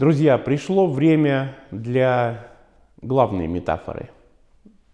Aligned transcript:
Друзья, 0.00 0.38
пришло 0.38 0.86
время 0.86 1.56
для 1.70 2.46
главной 3.02 3.46
метафоры, 3.48 4.08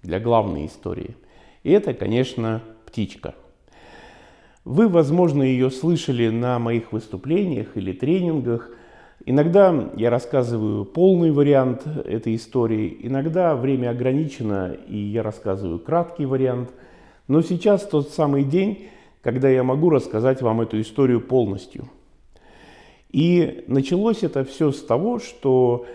для 0.03 0.19
главной 0.19 0.67
истории. 0.67 1.14
И 1.62 1.71
это, 1.71 1.94
конечно, 1.94 2.60
птичка. 2.87 3.37
Вы, 4.64 4.88
возможно, 4.88 5.45
ее 5.45 5.71
слышали 5.71 6.28
на 6.28 6.58
моих 6.58 6.90
выступлениях 6.90 7.77
или 7.77 7.92
тренингах. 7.92 8.69
Иногда 9.24 9.92
я 9.95 10.10
рассказываю 10.10 10.85
полный 10.85 11.31
вариант 11.31 11.86
этой 11.86 12.35
истории, 12.35 12.96
иногда 13.03 13.54
время 13.54 13.91
ограничено, 13.91 14.73
и 14.88 14.96
я 14.96 15.23
рассказываю 15.23 15.78
краткий 15.78 16.27
вариант. 16.27 16.70
Но 17.28 17.42
сейчас 17.42 17.86
тот 17.86 18.10
самый 18.10 18.42
день, 18.42 18.88
когда 19.23 19.48
я 19.48 19.62
могу 19.62 19.88
рассказать 19.88 20.42
вам 20.42 20.62
эту 20.62 20.80
историю 20.80 21.20
полностью– 21.20 21.88
и 23.10 23.65
началось 23.66 24.23
это 24.23 24.45
все 24.45 24.73
с 24.73 24.83
того, 24.83 25.19
что 25.19 25.87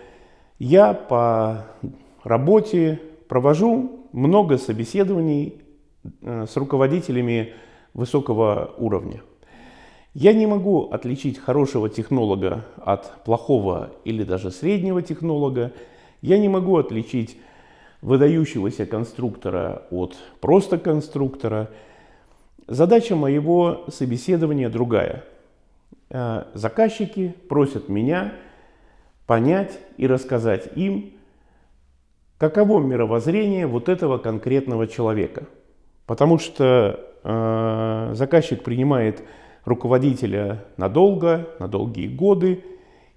я 0.59 0.93
по 0.93 1.67
работе 2.23 3.01
провожу 3.27 4.07
много 4.11 4.57
собеседований 4.57 5.61
э, 6.21 6.45
с 6.49 6.55
руководителями 6.55 7.53
высокого 7.93 8.73
уровня. 8.77 9.21
Я 10.13 10.33
не 10.33 10.45
могу 10.45 10.89
отличить 10.89 11.37
хорошего 11.37 11.89
технолога 11.89 12.65
от 12.77 13.23
плохого 13.23 13.91
или 14.03 14.23
даже 14.23 14.51
среднего 14.51 15.01
технолога. 15.01 15.71
Я 16.21 16.37
не 16.37 16.49
могу 16.49 16.77
отличить 16.77 17.37
выдающегося 18.01 18.85
конструктора 18.85 19.83
от 19.89 20.15
просто 20.41 20.77
конструктора. 20.77 21.69
Задача 22.67 23.15
моего 23.15 23.85
собеседования 23.89 24.69
другая– 24.69 25.23
заказчики 26.53 27.35
просят 27.47 27.87
меня 27.87 28.33
понять 29.25 29.79
и 29.95 30.07
рассказать 30.07 30.69
им, 30.75 31.13
каково 32.37 32.81
мировоззрение 32.81 33.65
вот 33.65 33.87
этого 33.87 34.17
конкретного 34.17 34.87
человека. 34.87 35.45
Потому 36.05 36.37
что 36.37 36.99
э, 37.23 38.11
заказчик 38.13 38.63
принимает 38.63 39.23
руководителя 39.63 40.65
надолго, 40.75 41.47
на 41.59 41.69
долгие 41.69 42.07
годы, 42.07 42.63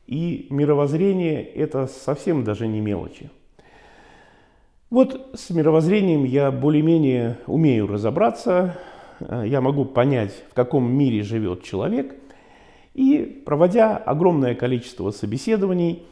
и 0.06 0.46
мировоззрение 0.50 1.42
это 1.42 1.88
совсем 1.88 2.44
даже 2.44 2.68
не 2.68 2.80
мелочи. 2.80 3.30
Вот 4.90 5.30
с 5.34 5.50
мировоззрением 5.50 6.22
я 6.22 6.52
более-менее 6.52 7.38
умею 7.48 7.88
разобраться, 7.88 8.78
э, 9.18 9.44
я 9.46 9.60
могу 9.60 9.84
понять, 9.84 10.44
в 10.48 10.54
каком 10.54 10.88
мире 10.92 11.24
живет 11.24 11.64
человек– 11.64 12.14
и 12.94 13.42
проводя 13.44 13.96
огромное 13.96 14.54
количество 14.54 15.10
собеседований, 15.10 16.04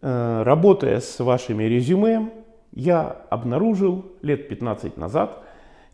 э, 0.00 0.42
работая 0.42 1.00
с 1.00 1.20
вашими 1.22 1.64
резюме, 1.64 2.30
я 2.72 3.04
обнаружил 3.28 4.06
лет 4.22 4.48
15 4.48 4.96
назад, 4.96 5.44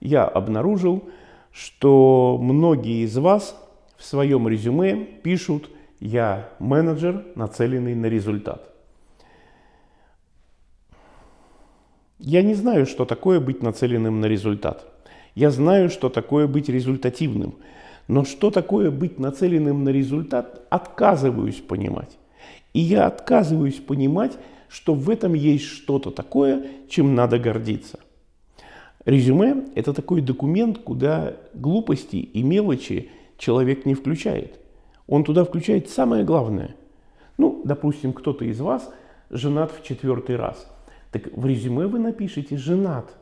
я 0.00 0.24
обнаружил, 0.24 1.08
что 1.50 2.38
многие 2.40 3.04
из 3.04 3.16
вас 3.18 3.60
в 3.96 4.04
своем 4.04 4.46
резюме 4.46 4.94
пишут 4.94 5.68
«Я 5.98 6.50
менеджер, 6.58 7.24
нацеленный 7.34 7.94
на 7.94 8.06
результат». 8.06 8.72
Я 12.18 12.42
не 12.42 12.54
знаю, 12.54 12.86
что 12.86 13.04
такое 13.04 13.40
быть 13.40 13.62
нацеленным 13.62 14.20
на 14.20 14.26
результат. 14.26 14.86
Я 15.34 15.50
знаю, 15.50 15.90
что 15.90 16.08
такое 16.08 16.46
быть 16.46 16.68
результативным– 16.68 17.56
но 18.08 18.24
что 18.24 18.50
такое 18.50 18.90
быть 18.90 19.18
нацеленным 19.18 19.84
на 19.84 19.90
результат, 19.90 20.66
отказываюсь 20.70 21.60
понимать. 21.60 22.18
И 22.72 22.80
я 22.80 23.06
отказываюсь 23.06 23.76
понимать, 23.80 24.38
что 24.68 24.94
в 24.94 25.10
этом 25.10 25.34
есть 25.34 25.64
что-то 25.64 26.10
такое, 26.10 26.66
чем 26.88 27.14
надо 27.14 27.38
гордиться. 27.38 27.98
Резюме– 29.04 29.64
это 29.74 29.92
такой 29.92 30.20
документ, 30.20 30.78
куда 30.78 31.34
глупости 31.54 32.16
и 32.16 32.42
мелочи 32.42 33.10
человек 33.38 33.86
не 33.86 33.94
включает. 33.94 34.58
Он 35.06 35.22
туда 35.22 35.44
включает 35.44 35.88
самое 35.88 36.24
главное. 36.24 36.74
Ну, 37.38 37.62
допустим, 37.64 38.12
кто-то 38.12 38.44
из 38.44 38.60
вас 38.60 38.92
женат 39.30 39.72
в 39.72 39.84
четвертый 39.84 40.36
раз. 40.36 40.68
Так 41.12 41.28
в 41.32 41.46
резюме 41.46 41.86
вы 41.86 41.98
напишите 41.98 42.56
«женат». 42.56 43.16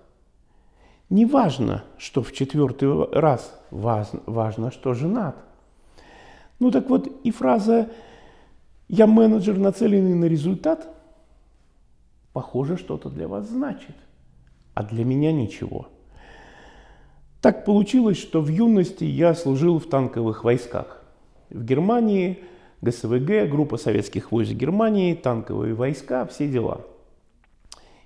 Не 1.10 1.26
важно, 1.26 1.84
что 1.98 2.22
в 2.22 2.32
четвертый 2.32 3.04
раз, 3.12 3.60
важно, 3.70 4.70
что 4.70 4.94
женат. 4.94 5.36
Ну 6.58 6.70
так 6.70 6.88
вот 6.88 7.06
и 7.24 7.30
фраза 7.30 7.90
«я 8.88 9.06
менеджер, 9.06 9.58
нацеленный 9.58 10.14
на 10.14 10.24
результат» 10.24 10.88
похоже 12.32 12.76
что-то 12.76 13.10
для 13.10 13.28
вас 13.28 13.48
значит, 13.48 13.94
а 14.72 14.82
для 14.82 15.04
меня 15.04 15.30
ничего. 15.30 15.88
Так 17.40 17.64
получилось, 17.64 18.16
что 18.16 18.40
в 18.40 18.48
юности 18.48 19.04
я 19.04 19.34
служил 19.34 19.78
в 19.78 19.86
танковых 19.86 20.42
войсках. 20.42 21.04
В 21.50 21.62
Германии 21.62 22.40
ГСВГ, 22.80 23.48
группа 23.50 23.76
советских 23.76 24.32
войск 24.32 24.52
Германии, 24.52 25.14
танковые 25.14 25.74
войска, 25.74 26.24
все 26.26 26.48
дела. 26.48 26.80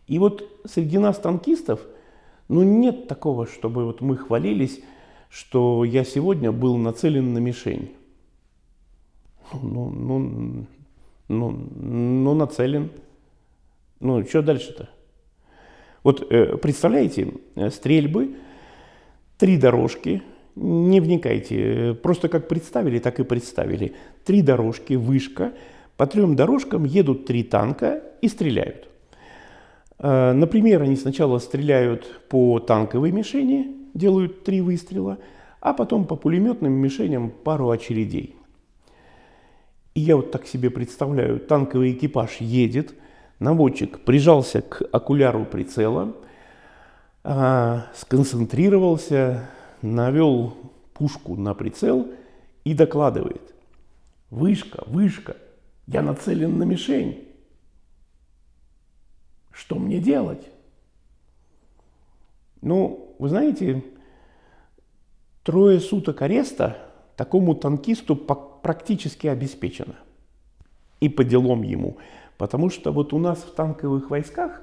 И 0.08 0.18
вот 0.18 0.42
среди 0.66 0.98
нас 0.98 1.16
танкистов– 1.18 1.80
ну 2.48 2.62
нет 2.62 3.08
такого, 3.08 3.46
чтобы 3.46 3.84
вот 3.84 4.00
мы 4.00 4.16
хвалились, 4.16 4.80
что 5.30 5.84
я 5.84 6.04
сегодня 6.04 6.52
был 6.52 6.76
нацелен 6.76 7.32
на 7.32 7.38
мишень. 7.38 7.94
Ну, 9.52 9.90
ну, 9.90 10.66
ну, 11.28 11.50
ну 11.50 12.34
нацелен. 12.34 12.90
Ну, 14.00 14.24
что 14.24 14.42
дальше-то? 14.42 14.88
Вот 16.02 16.30
э, 16.30 16.56
представляете, 16.56 17.34
э, 17.54 17.70
стрельбы, 17.70 18.36
три 19.36 19.56
дорожки, 19.56 20.22
не 20.54 21.00
вникайте, 21.00 21.94
просто 22.02 22.28
как 22.28 22.48
представили, 22.48 22.98
так 22.98 23.20
и 23.20 23.24
представили. 23.24 23.94
Три 24.24 24.42
дорожки, 24.42 24.94
вышка, 24.94 25.52
по 25.96 26.06
трем 26.06 26.36
дорожкам 26.36 26.84
едут 26.84 27.26
три 27.26 27.42
танка 27.42 28.02
и 28.22 28.28
стреляют. 28.28 28.87
Э, 29.98 30.32
например, 30.32 30.82
они 30.82 30.96
сначала 30.96 31.38
стреляют 31.38 32.20
по 32.28 32.60
танковой 32.60 33.12
мишени, 33.12 33.76
делают 33.94 34.44
три 34.44 34.60
выстрела, 34.60 35.18
а 35.60 35.72
потом 35.72 36.04
по 36.04 36.16
пулеметным 36.16 36.72
мишеням 36.72 37.30
пару 37.30 37.70
очередей. 37.70 38.36
И 39.94 40.00
я 40.00 40.16
вот 40.16 40.30
так 40.30 40.46
себе 40.46 40.70
представляю, 40.70 41.40
танковый 41.40 41.92
экипаж 41.92 42.36
едет, 42.40 42.94
наводчик 43.40 43.98
прижался 44.00 44.62
к 44.62 44.82
окуляру 44.92 45.44
прицела, 45.44 46.14
а, 47.24 47.86
сконцентрировался, 47.94 49.50
навел 49.82 50.54
пушку 50.94 51.34
на 51.34 51.54
прицел 51.54 52.08
и 52.64 52.74
докладывает. 52.74 53.54
Вышка, 54.30 54.84
вышка, 54.86 55.36
я 55.86 56.02
нацелен 56.02 56.58
на 56.58 56.62
мишень. 56.62 57.27
Что 59.58 59.76
мне 59.76 59.98
делать? 59.98 60.48
Ну, 62.62 63.16
вы 63.18 63.28
знаете, 63.28 63.82
трое 65.42 65.80
суток 65.80 66.22
ареста 66.22 66.78
такому 67.16 67.56
танкисту 67.56 68.14
практически 68.14 69.26
обеспечено. 69.26 69.96
И 71.00 71.08
по 71.08 71.24
делам 71.24 71.62
ему. 71.62 71.96
Потому 72.36 72.70
что 72.70 72.92
вот 72.92 73.12
у 73.12 73.18
нас 73.18 73.38
в 73.38 73.52
танковых 73.52 74.10
войсках 74.10 74.62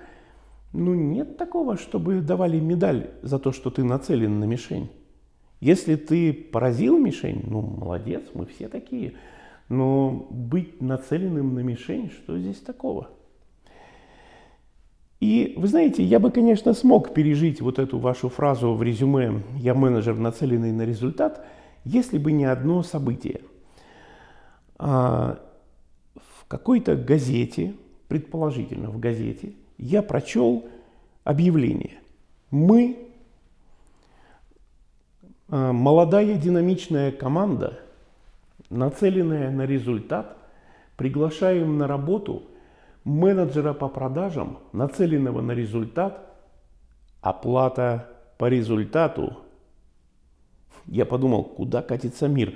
ну, 0.71 0.93
нет 0.93 1.37
такого, 1.37 1.75
чтобы 1.75 2.21
давали 2.21 2.61
медаль 2.61 3.11
за 3.21 3.37
то, 3.37 3.51
что 3.51 3.71
ты 3.71 3.83
нацелен 3.83 4.39
на 4.39 4.45
мишень. 4.45 4.89
Если 5.59 5.97
ты 5.97 6.31
поразил 6.31 6.97
мишень, 6.97 7.43
ну, 7.45 7.59
молодец, 7.59 8.23
мы 8.33 8.45
все 8.45 8.69
такие. 8.69 9.15
Но 9.67 10.25
быть 10.29 10.81
нацеленным 10.81 11.53
на 11.53 11.59
мишень, 11.59 12.11
что 12.11 12.39
здесь 12.39 12.61
такого? 12.61 13.09
И 15.19 15.53
вы 15.55 15.67
знаете, 15.67 16.03
я 16.03 16.19
бы, 16.19 16.29
конечно, 16.29 16.73
смог 16.73 17.13
пережить 17.13 17.61
вот 17.61 17.79
эту 17.79 17.99
вашу 17.99 18.29
фразу 18.29 18.73
в 18.73 18.83
резюме 18.83 19.43
«я 19.57 19.73
менеджер, 19.73 20.15
нацеленный 20.15 20.71
на 20.71 20.83
результат», 20.83 21.45
если 21.85 22.17
бы 22.17 22.31
не 22.31 22.45
одно 22.45 22.83
событие. 22.83 23.41
А, 24.77 25.39
в 26.15 26.45
какой-то 26.47 26.95
газете, 26.95 27.73
предположительно 28.07 28.89
в 28.89 28.99
газете, 28.99 29.53
я 29.77 30.01
прочел 30.01 30.65
объявление. 31.23 31.99
Мы, 32.51 32.97
а, 35.47 35.71
молодая 35.71 36.35
динамичная 36.35 37.11
команда, 37.11 37.79
нацеленная 38.69 39.49
на 39.49 39.65
результат, 39.65 40.37
приглашаем 40.97 41.77
на 41.77 41.87
работу– 41.87 42.43
менеджера 43.05 43.73
по 43.73 43.87
продажам, 43.87 44.59
нацеленного 44.73 45.41
на 45.41 45.53
результат, 45.53 46.19
оплата 47.21 48.09
по 48.37 48.49
результату. 48.49 49.37
Я 50.87 51.05
подумал, 51.05 51.43
куда 51.43 51.81
катится 51.81 52.27
мир. 52.27 52.55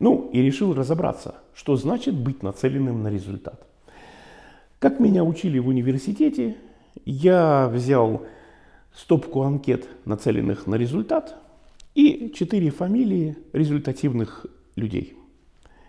Ну 0.00 0.28
и 0.32 0.42
решил 0.42 0.74
разобраться, 0.74 1.36
что 1.54 1.76
значит 1.76 2.14
быть 2.14 2.42
нацеленным 2.42 3.02
на 3.02 3.08
результат. 3.08 3.66
Как 4.80 4.98
меня 4.98 5.22
учили 5.22 5.58
в 5.58 5.68
университете, 5.68 6.56
я 7.04 7.68
взял 7.68 8.26
стопку 8.92 9.42
анкет, 9.42 9.88
нацеленных 10.04 10.66
на 10.66 10.74
результат, 10.74 11.36
и 11.94 12.32
четыре 12.34 12.70
фамилии 12.70 13.36
результативных 13.52 14.46
людей. 14.76 15.16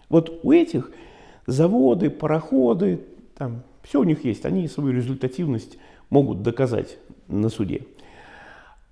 Вот 0.08 0.40
у 0.44 0.52
этих 0.52 0.92
заводы, 1.48 2.10
пароходы, 2.10 3.02
там 3.36 3.64
все 3.86 4.02
у 4.02 4.04
них 4.04 4.26
есть, 4.26 4.46
они 4.46 4.68
свою 4.68 4.92
результативность 4.92 5.78
могут 6.10 6.42
доказать 6.42 6.98
на 7.28 7.50
суде. 7.50 7.86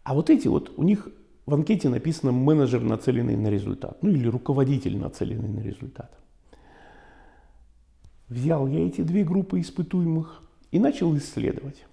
А 0.04 0.14
вот 0.14 0.30
эти 0.30 0.48
вот, 0.48 0.72
у 0.78 0.84
них 0.84 1.10
в 1.48 1.54
анкете 1.54 1.90
написано 1.90 2.32
менеджер, 2.32 2.82
нацеленный 2.82 3.36
на 3.36 3.48
результат, 3.48 3.98
ну 4.04 4.12
или 4.12 4.28
руководитель, 4.28 4.98
нацеленный 4.98 5.50
на 5.50 5.62
результат. 5.62 6.16
Взял 8.30 8.68
я 8.68 8.86
эти 8.86 9.02
две 9.02 9.24
группы 9.24 9.60
испытуемых 9.60 10.44
и 10.72 10.80
начал 10.80 11.16
исследовать. 11.18 11.86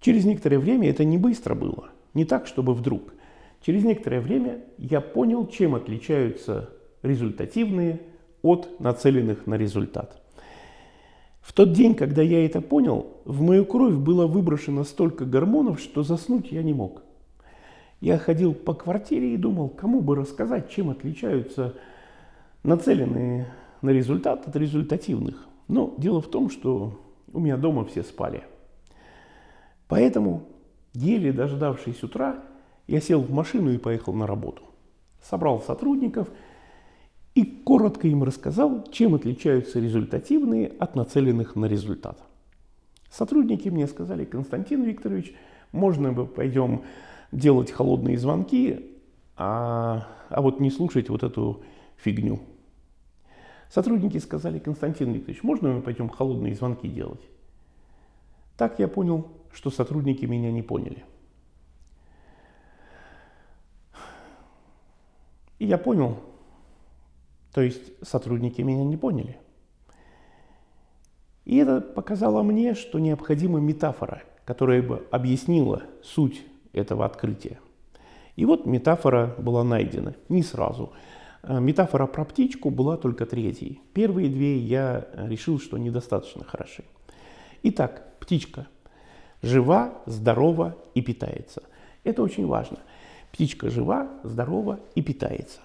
Через 0.00 0.24
некоторое 0.24 0.58
время, 0.58 0.88
это 0.88 1.04
не 1.04 1.18
быстро 1.18 1.54
было, 1.54 1.90
не 2.14 2.24
так, 2.24 2.46
чтобы 2.46 2.74
вдруг. 2.74 3.12
Через 3.60 3.84
некоторое 3.84 4.20
время 4.20 4.64
я 4.78 5.00
понял, 5.00 5.46
чем 5.48 5.74
отличаются 5.74 6.70
результативные 7.02 8.00
от 8.42 8.78
нацеленных 8.78 9.46
на 9.46 9.54
результат. 9.54 10.19
В 11.50 11.52
тот 11.52 11.72
день, 11.72 11.96
когда 11.96 12.22
я 12.22 12.46
это 12.46 12.60
понял, 12.60 13.08
в 13.24 13.42
мою 13.42 13.64
кровь 13.64 13.94
было 13.94 14.28
выброшено 14.28 14.84
столько 14.84 15.24
гормонов, 15.24 15.80
что 15.80 16.04
заснуть 16.04 16.52
я 16.52 16.62
не 16.62 16.72
мог. 16.72 17.02
Я 18.00 18.18
ходил 18.18 18.54
по 18.54 18.72
квартире 18.72 19.34
и 19.34 19.36
думал, 19.36 19.68
кому 19.68 20.00
бы 20.00 20.14
рассказать, 20.14 20.70
чем 20.70 20.90
отличаются 20.90 21.74
нацеленные 22.62 23.52
на 23.82 23.90
результат 23.90 24.46
от 24.46 24.54
результативных. 24.54 25.44
Но 25.66 25.92
дело 25.98 26.20
в 26.20 26.30
том, 26.30 26.50
что 26.50 27.00
у 27.32 27.40
меня 27.40 27.56
дома 27.56 27.84
все 27.84 28.04
спали. 28.04 28.44
Поэтому, 29.88 30.44
еле 30.92 31.32
дождавшись 31.32 32.04
утра, 32.04 32.44
я 32.86 33.00
сел 33.00 33.22
в 33.22 33.32
машину 33.32 33.72
и 33.72 33.78
поехал 33.78 34.12
на 34.12 34.28
работу. 34.28 34.62
Собрал 35.20 35.60
сотрудников– 35.60 36.28
и 37.34 37.44
коротко 37.44 38.08
им 38.08 38.24
рассказал, 38.24 38.86
чем 38.90 39.14
отличаются 39.14 39.78
результативные 39.78 40.68
от 40.68 40.96
нацеленных 40.96 41.56
на 41.56 41.66
результат. 41.66 42.22
Сотрудники 43.10 43.68
мне 43.68 43.86
сказали, 43.86 44.24
Константин 44.24 44.82
Викторович, 44.82 45.34
можно 45.72 46.12
мы 46.12 46.26
пойдем 46.26 46.82
делать 47.32 47.70
холодные 47.70 48.18
звонки, 48.18 48.96
а, 49.36 50.08
а 50.28 50.42
вот 50.42 50.60
не 50.60 50.70
слушать 50.70 51.08
вот 51.08 51.22
эту 51.22 51.62
фигню. 51.96 52.40
Сотрудники 53.68 54.18
сказали, 54.18 54.58
Константин 54.58 55.12
Викторович, 55.12 55.42
можно 55.42 55.72
мы 55.72 55.82
пойдем 55.82 56.08
холодные 56.08 56.54
звонки 56.54 56.88
делать? 56.88 57.20
Так 58.56 58.78
я 58.78 58.88
понял, 58.88 59.28
что 59.52 59.70
сотрудники 59.70 60.24
меня 60.24 60.50
не 60.50 60.62
поняли. 60.62 61.04
И 65.58 65.66
я 65.66 65.78
понял, 65.78 66.18
то 67.52 67.60
есть 67.60 67.92
сотрудники 68.02 68.62
меня 68.62 68.84
не 68.84 68.96
поняли. 68.96 69.38
И 71.44 71.56
это 71.56 71.80
показало 71.80 72.42
мне, 72.42 72.74
что 72.74 72.98
необходима 72.98 73.58
метафора, 73.60 74.22
которая 74.44 74.82
бы 74.82 75.06
объяснила 75.10 75.82
суть 76.02 76.42
этого 76.72 77.04
открытия. 77.04 77.58
И 78.36 78.44
вот 78.44 78.66
метафора 78.66 79.34
была 79.38 79.64
найдена, 79.64 80.14
не 80.28 80.42
сразу. 80.42 80.92
А 81.42 81.58
метафора 81.58 82.06
про 82.06 82.24
птичку 82.24 82.70
была 82.70 82.96
только 82.96 83.26
третьей. 83.26 83.80
Первые 83.94 84.28
две 84.28 84.58
я 84.58 85.08
решил, 85.14 85.58
что 85.58 85.78
недостаточно 85.78 86.44
хороши. 86.44 86.84
Итак, 87.62 88.18
птичка 88.20 88.68
жива, 89.42 89.94
здорова 90.06 90.76
и 90.94 91.02
питается. 91.02 91.62
Это 92.04 92.22
очень 92.22 92.46
важно. 92.46 92.78
Птичка 93.32 93.70
жива, 93.70 94.08
здорова 94.22 94.80
и 94.94 95.02
питается. 95.02 95.60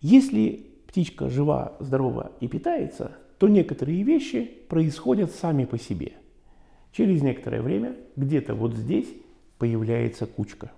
Если 0.00 0.71
птичка 0.92 1.30
жива, 1.30 1.72
здорова 1.80 2.32
и 2.40 2.48
питается, 2.48 3.12
то 3.38 3.48
некоторые 3.48 4.02
вещи 4.02 4.44
происходят 4.68 5.32
сами 5.32 5.64
по 5.64 5.78
себе. 5.78 6.12
Через 6.92 7.22
некоторое 7.22 7.62
время 7.62 7.96
где-то 8.14 8.54
вот 8.54 8.74
здесь 8.74 9.08
появляется 9.56 10.26
кучка. 10.26 10.70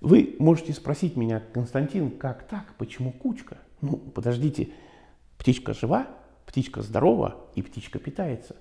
Вы 0.00 0.36
можете 0.38 0.72
спросить 0.72 1.16
меня, 1.16 1.42
Константин, 1.52 2.12
как 2.12 2.46
так, 2.46 2.76
почему 2.78 3.10
кучка? 3.10 3.58
Ну, 3.80 3.96
подождите, 3.96 4.68
птичка 5.38 5.74
жива, 5.74 6.06
птичка 6.46 6.80
здорова 6.80 7.34
и 7.56 7.62
птичка 7.62 7.98
питается. 7.98 8.54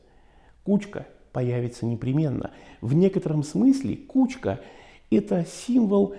Кучка 0.63 1.05
появится 1.31 1.85
непременно. 1.85 2.49
В 2.81 2.95
некотором 2.95 3.43
смысле 3.43 3.97
кучка– 3.97 4.61
это 5.11 5.45
символ, 5.45 6.15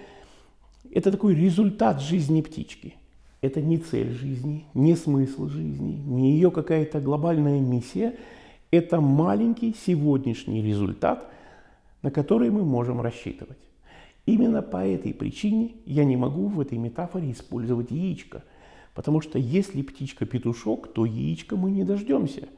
это 0.89 1.11
такой 1.11 1.35
результат 1.35 2.01
жизни 2.01 2.43
птички. 2.43 2.95
Это 3.41 3.63
не 3.63 3.79
цель 3.79 4.11
жизни, 4.11 4.67
не 4.75 4.95
смысл 4.95 5.49
жизни, 5.49 5.93
не 6.07 6.33
ее 6.33 6.51
какая-то 6.51 7.01
глобальная 7.01 7.59
миссия. 7.61 8.17
Это 8.71 9.01
маленький 9.01 9.75
сегодняшний 9.75 10.63
результат, 10.63 11.27
на 12.03 12.11
который 12.11 12.51
мы 12.51 12.65
можем 12.65 13.01
рассчитывать. 13.01 13.59
Именно 14.27 14.61
по 14.63 14.87
этой 14.87 15.15
причине 15.15 15.73
я 15.87 16.05
не 16.05 16.17
могу 16.17 16.49
в 16.49 16.61
этой 16.61 16.77
метафоре 16.77 17.33
использовать 17.33 17.91
яичко. 17.91 18.45
Потому 18.95 19.23
что 19.23 19.39
если 19.39 19.83
птичка 19.83 20.27
петушок, 20.27 20.93
то 20.93 21.07
яичко 21.07 21.57
мы 21.57 21.71
не 21.71 21.85
дождемся. 21.85 22.49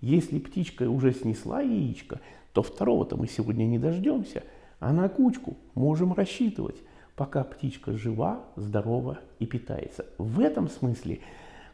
Если 0.00 0.40
птичка 0.40 0.90
уже 0.90 1.12
снесла 1.12 1.62
яичко, 1.62 2.20
то 2.52 2.62
второго-то 2.62 3.16
мы 3.16 3.28
сегодня 3.28 3.64
не 3.64 3.78
дождемся. 3.78 4.42
А 4.80 4.92
на 4.92 5.08
кучку 5.08 5.56
можем 5.74 6.12
рассчитывать 6.12 6.76
пока 7.16 7.44
птичка 7.44 7.92
жива, 7.92 8.40
здорова 8.56 9.18
и 9.38 9.46
питается. 9.46 10.06
В 10.18 10.40
этом 10.40 10.68
смысле 10.68 11.20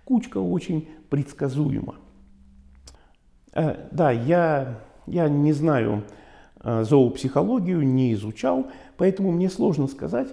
кучка 0.04 0.38
очень 0.38 0.88
предсказуема. 1.10 1.96
Э, 3.52 3.88
да, 3.92 4.10
я, 4.10 4.80
я 5.06 5.28
не 5.28 5.52
знаю 5.52 6.04
э, 6.60 6.84
зоопсихологию, 6.84 7.82
не 7.82 8.12
изучал, 8.14 8.66
поэтому 8.96 9.30
мне 9.30 9.48
сложно 9.48 9.86
сказать, 9.86 10.28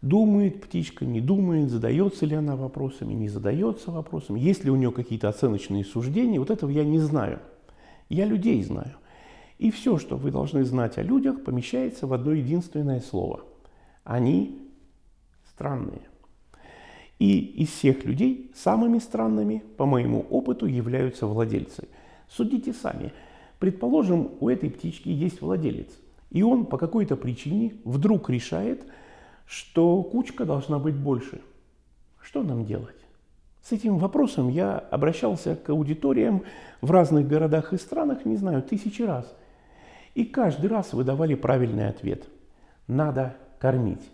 думает 0.00 0.62
птичка, 0.62 1.04
не 1.04 1.20
думает, 1.20 1.70
задается 1.70 2.24
ли 2.24 2.34
она 2.34 2.56
вопросами, 2.56 3.12
не 3.14 3.28
задается 3.28 3.90
вопросами, 3.90 4.40
есть 4.40 4.64
ли 4.64 4.70
у 4.70 4.76
нее 4.76 4.92
какие-то 4.92 5.28
оценочные 5.28 5.84
суждения, 5.84 6.38
вот 6.38 6.50
этого 6.50 6.70
я 6.70 6.84
не 6.84 6.98
знаю. 6.98 7.40
Я 8.08 8.24
людей 8.24 8.62
знаю. 8.62 8.94
И 9.58 9.70
все, 9.70 9.98
что 9.98 10.16
вы 10.16 10.30
должны 10.30 10.64
знать 10.64 10.98
о 10.98 11.02
людях, 11.02 11.44
помещается 11.44 12.06
в 12.06 12.12
одно 12.12 12.32
единственное 12.32 13.00
слово– 13.00 13.40
они 14.08 14.58
странные. 15.50 16.00
И 17.18 17.38
из 17.38 17.68
всех 17.68 18.04
людей 18.04 18.50
самыми 18.54 18.98
странными, 19.00 19.62
по 19.76 19.84
моему 19.84 20.24
опыту, 20.30 20.64
являются 20.64 21.26
владельцы. 21.26 21.88
Судите 22.26 22.72
сами. 22.72 23.12
Предположим, 23.58 24.30
у 24.40 24.48
этой 24.48 24.70
птички 24.70 25.10
есть 25.10 25.42
владелец, 25.42 25.90
и 26.30 26.42
он 26.42 26.64
по 26.64 26.78
какой-то 26.78 27.16
причине 27.16 27.74
вдруг 27.84 28.30
решает, 28.30 28.86
что 29.46 30.02
кучка 30.02 30.46
должна 30.46 30.78
быть 30.78 30.94
больше. 30.94 31.42
Что 32.22 32.42
нам 32.42 32.64
делать? 32.64 32.96
С 33.62 33.72
этим 33.72 33.98
вопросом 33.98 34.48
я 34.48 34.78
обращался 34.78 35.54
к 35.54 35.68
аудиториям 35.68 36.44
в 36.80 36.90
разных 36.90 37.28
городах 37.28 37.74
и 37.74 37.76
странах, 37.76 38.24
не 38.24 38.36
знаю, 38.36 38.62
тысячи 38.62 39.02
раз. 39.02 39.36
И 40.14 40.24
каждый 40.24 40.70
раз 40.70 40.94
выдавали 40.94 41.34
правильный 41.34 41.88
ответ. 41.88 42.26
Надо 42.86 43.36
кормить. 43.58 44.10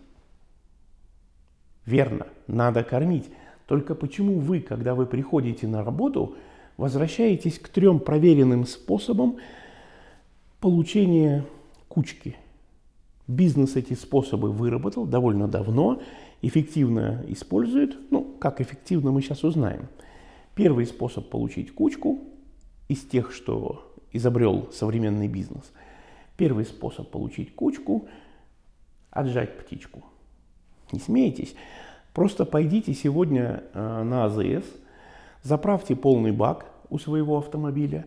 Верно, 1.86 2.26
надо 2.46 2.82
кормить. 2.82 3.30
Только 3.66 3.94
почему 3.94 4.38
вы, 4.38 4.60
когда 4.60 4.94
вы 4.94 5.06
приходите 5.06 5.66
на 5.66 5.82
работу, 5.82 6.36
возвращаетесь 6.76 7.58
к 7.58 7.68
трем 7.68 7.98
проверенным 7.98 8.66
способам 8.66 9.36
получения 10.60 11.44
кучки? 11.88 12.36
Бизнес 13.26 13.76
эти 13.76 13.94
способы 13.94 14.52
выработал 14.52 15.06
довольно 15.06 15.48
давно, 15.48 16.02
эффективно 16.42 17.24
использует. 17.28 17.96
Ну, 18.10 18.22
как 18.38 18.60
эффективно 18.60 19.12
мы 19.12 19.22
сейчас 19.22 19.44
узнаем. 19.44 19.88
Первый 20.54 20.86
способ 20.86 21.30
получить 21.30 21.72
кучку 21.72 22.20
из 22.88 23.00
тех, 23.00 23.32
что 23.32 23.94
изобрел 24.12 24.68
современный 24.72 25.26
бизнес. 25.26 25.72
Первый 26.36 26.64
способ 26.64 27.10
получить 27.10 27.54
кучку– 27.54 28.08
отжать 29.14 29.56
птичку. 29.58 30.04
Не 30.92 31.00
смейтесь. 31.00 31.54
Просто 32.12 32.44
пойдите 32.44 32.92
сегодня 32.94 33.64
э, 33.72 34.02
на 34.02 34.26
АЗС, 34.26 34.66
заправьте 35.42 35.96
полный 35.96 36.32
бак 36.32 36.66
у 36.90 36.98
своего 36.98 37.38
автомобиля. 37.38 38.06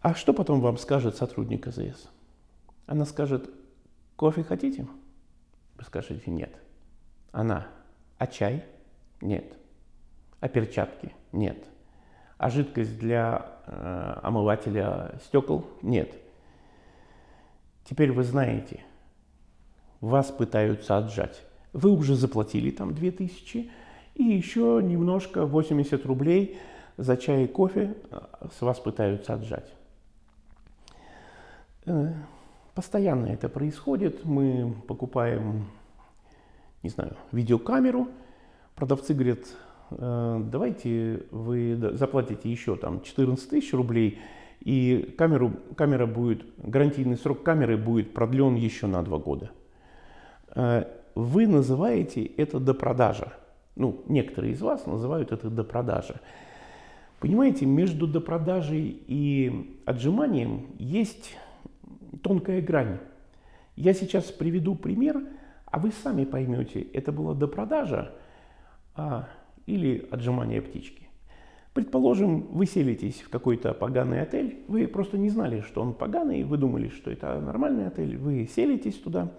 А 0.00 0.14
что 0.14 0.32
потом 0.32 0.60
вам 0.60 0.78
скажет 0.78 1.16
сотрудник 1.16 1.66
АЗС? 1.66 2.08
Она 2.86 3.04
скажет, 3.04 3.50
кофе 4.16 4.42
хотите? 4.42 4.86
Вы 5.76 5.84
скажете 5.84 6.30
нет. 6.30 6.54
Она, 7.30 7.68
А 8.18 8.26
чай? 8.26 8.64
Нет. 9.20 9.56
А 10.40 10.48
перчатки? 10.48 11.12
Нет. 11.30 11.64
А 12.38 12.50
жидкость 12.50 12.98
для 12.98 13.46
э, 13.66 14.18
омывателя 14.22 15.18
стекол? 15.24 15.64
Нет. 15.82 16.12
Теперь 17.84 18.12
вы 18.12 18.24
знаете, 18.24 18.80
вас 20.02 20.30
пытаются 20.30 20.98
отжать. 20.98 21.42
Вы 21.72 21.90
уже 21.90 22.14
заплатили 22.16 22.70
там 22.70 22.92
2000 22.94 23.70
и 24.16 24.22
еще 24.22 24.80
немножко, 24.82 25.46
80 25.46 26.04
рублей 26.04 26.58
за 26.98 27.16
чай 27.16 27.44
и 27.44 27.46
кофе 27.46 27.94
э, 28.10 28.20
с 28.54 28.60
вас 28.60 28.78
пытаются 28.78 29.32
отжать. 29.32 29.72
Э, 31.86 32.12
постоянно 32.74 33.26
это 33.26 33.48
происходит. 33.48 34.24
Мы 34.24 34.74
покупаем, 34.86 35.70
не 36.82 36.90
знаю, 36.90 37.16
видеокамеру. 37.30 38.08
Продавцы 38.74 39.14
говорят, 39.14 39.38
«Э, 39.90 40.42
давайте 40.44 41.22
вы 41.30 41.76
заплатите 41.94 42.50
еще 42.50 42.76
там 42.76 43.00
14 43.02 43.48
тысяч 43.48 43.72
рублей, 43.72 44.18
и 44.60 45.14
камеру, 45.16 45.52
камера 45.76 46.06
будет, 46.06 46.44
гарантийный 46.58 47.16
срок 47.16 47.42
камеры 47.42 47.76
будет 47.76 48.12
продлен 48.12 48.56
еще 48.56 48.86
на 48.86 49.02
два 49.02 49.18
года. 49.18 49.50
Э, 50.54 50.84
вы 51.14 51.46
называете 51.46 52.24
это 52.24 52.58
допродажа. 52.58 53.32
Ну, 53.76 54.02
некоторые 54.06 54.52
из 54.52 54.60
вас 54.60 54.86
называют 54.86 55.32
это 55.32 55.50
допродажа. 55.50 56.20
Понимаете, 57.20 57.66
между 57.66 58.06
допродажей 58.06 59.02
и 59.06 59.80
отжиманием 59.86 60.66
есть 60.78 61.36
тонкая 62.22 62.60
грань. 62.60 62.98
Я 63.76 63.94
сейчас 63.94 64.24
приведу 64.24 64.74
пример, 64.74 65.22
а 65.66 65.78
вы 65.78 65.92
сами 65.92 66.24
поймете, 66.24 66.80
это 66.80 67.12
была 67.12 67.34
допродажа 67.34 68.12
а, 68.94 69.28
или 69.66 70.06
отжимание 70.10 70.60
птички. 70.60 71.08
Предположим, 71.72 72.48
вы 72.50 72.66
селитесь 72.66 73.22
в 73.22 73.30
какой-то 73.30 73.72
поганый 73.72 74.20
отель, 74.20 74.58
вы 74.68 74.86
просто 74.86 75.16
не 75.16 75.30
знали, 75.30 75.62
что 75.62 75.80
он 75.80 75.94
поганый, 75.94 76.44
вы 76.44 76.58
думали, 76.58 76.88
что 76.88 77.10
это 77.10 77.40
нормальный 77.40 77.86
отель, 77.86 78.18
вы 78.18 78.46
селитесь 78.46 78.98
туда, 78.98 79.32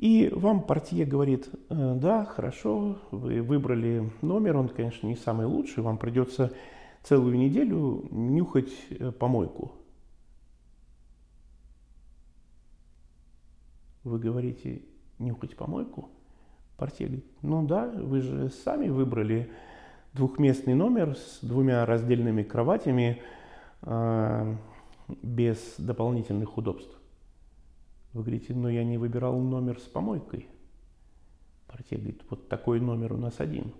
и 0.00 0.30
вам 0.34 0.62
портье 0.62 1.04
говорит, 1.04 1.50
«Э, 1.68 1.94
да, 1.94 2.24
хорошо, 2.24 2.96
вы 3.10 3.42
выбрали 3.42 4.10
номер, 4.22 4.56
он, 4.56 4.70
конечно, 4.70 5.06
не 5.06 5.14
самый 5.14 5.44
лучший, 5.44 5.82
вам 5.82 5.98
придется 5.98 6.54
целую 7.02 7.36
неделю 7.36 8.08
нюхать 8.10 8.72
э, 8.88 9.12
помойку. 9.12 9.72
Вы 14.02 14.18
говорите, 14.18 14.80
нюхать 15.18 15.54
помойку? 15.54 16.08
Портье 16.78 17.06
говорит, 17.06 17.26
ну 17.42 17.66
да, 17.66 17.86
вы 17.86 18.22
же 18.22 18.48
сами 18.48 18.88
выбрали 18.88 19.52
двухместный 20.14 20.72
номер 20.72 21.14
с 21.14 21.40
двумя 21.42 21.84
раздельными 21.84 22.42
кроватями 22.42 23.20
э, 23.82 24.56
без 25.22 25.74
дополнительных 25.76 26.56
удобств. 26.56 26.99
Вы 28.12 28.22
говорите, 28.22 28.54
но 28.54 28.68
я 28.68 28.84
не 28.84 28.98
выбирал 28.98 29.38
номер 29.38 29.78
с 29.78 29.84
помойкой. 29.84 30.48
Портье 31.68 31.98
говорит, 31.98 32.22
вот 32.28 32.48
такой 32.48 32.80
номер 32.80 33.12
у 33.12 33.16
нас 33.16 33.38
один. 33.38 33.72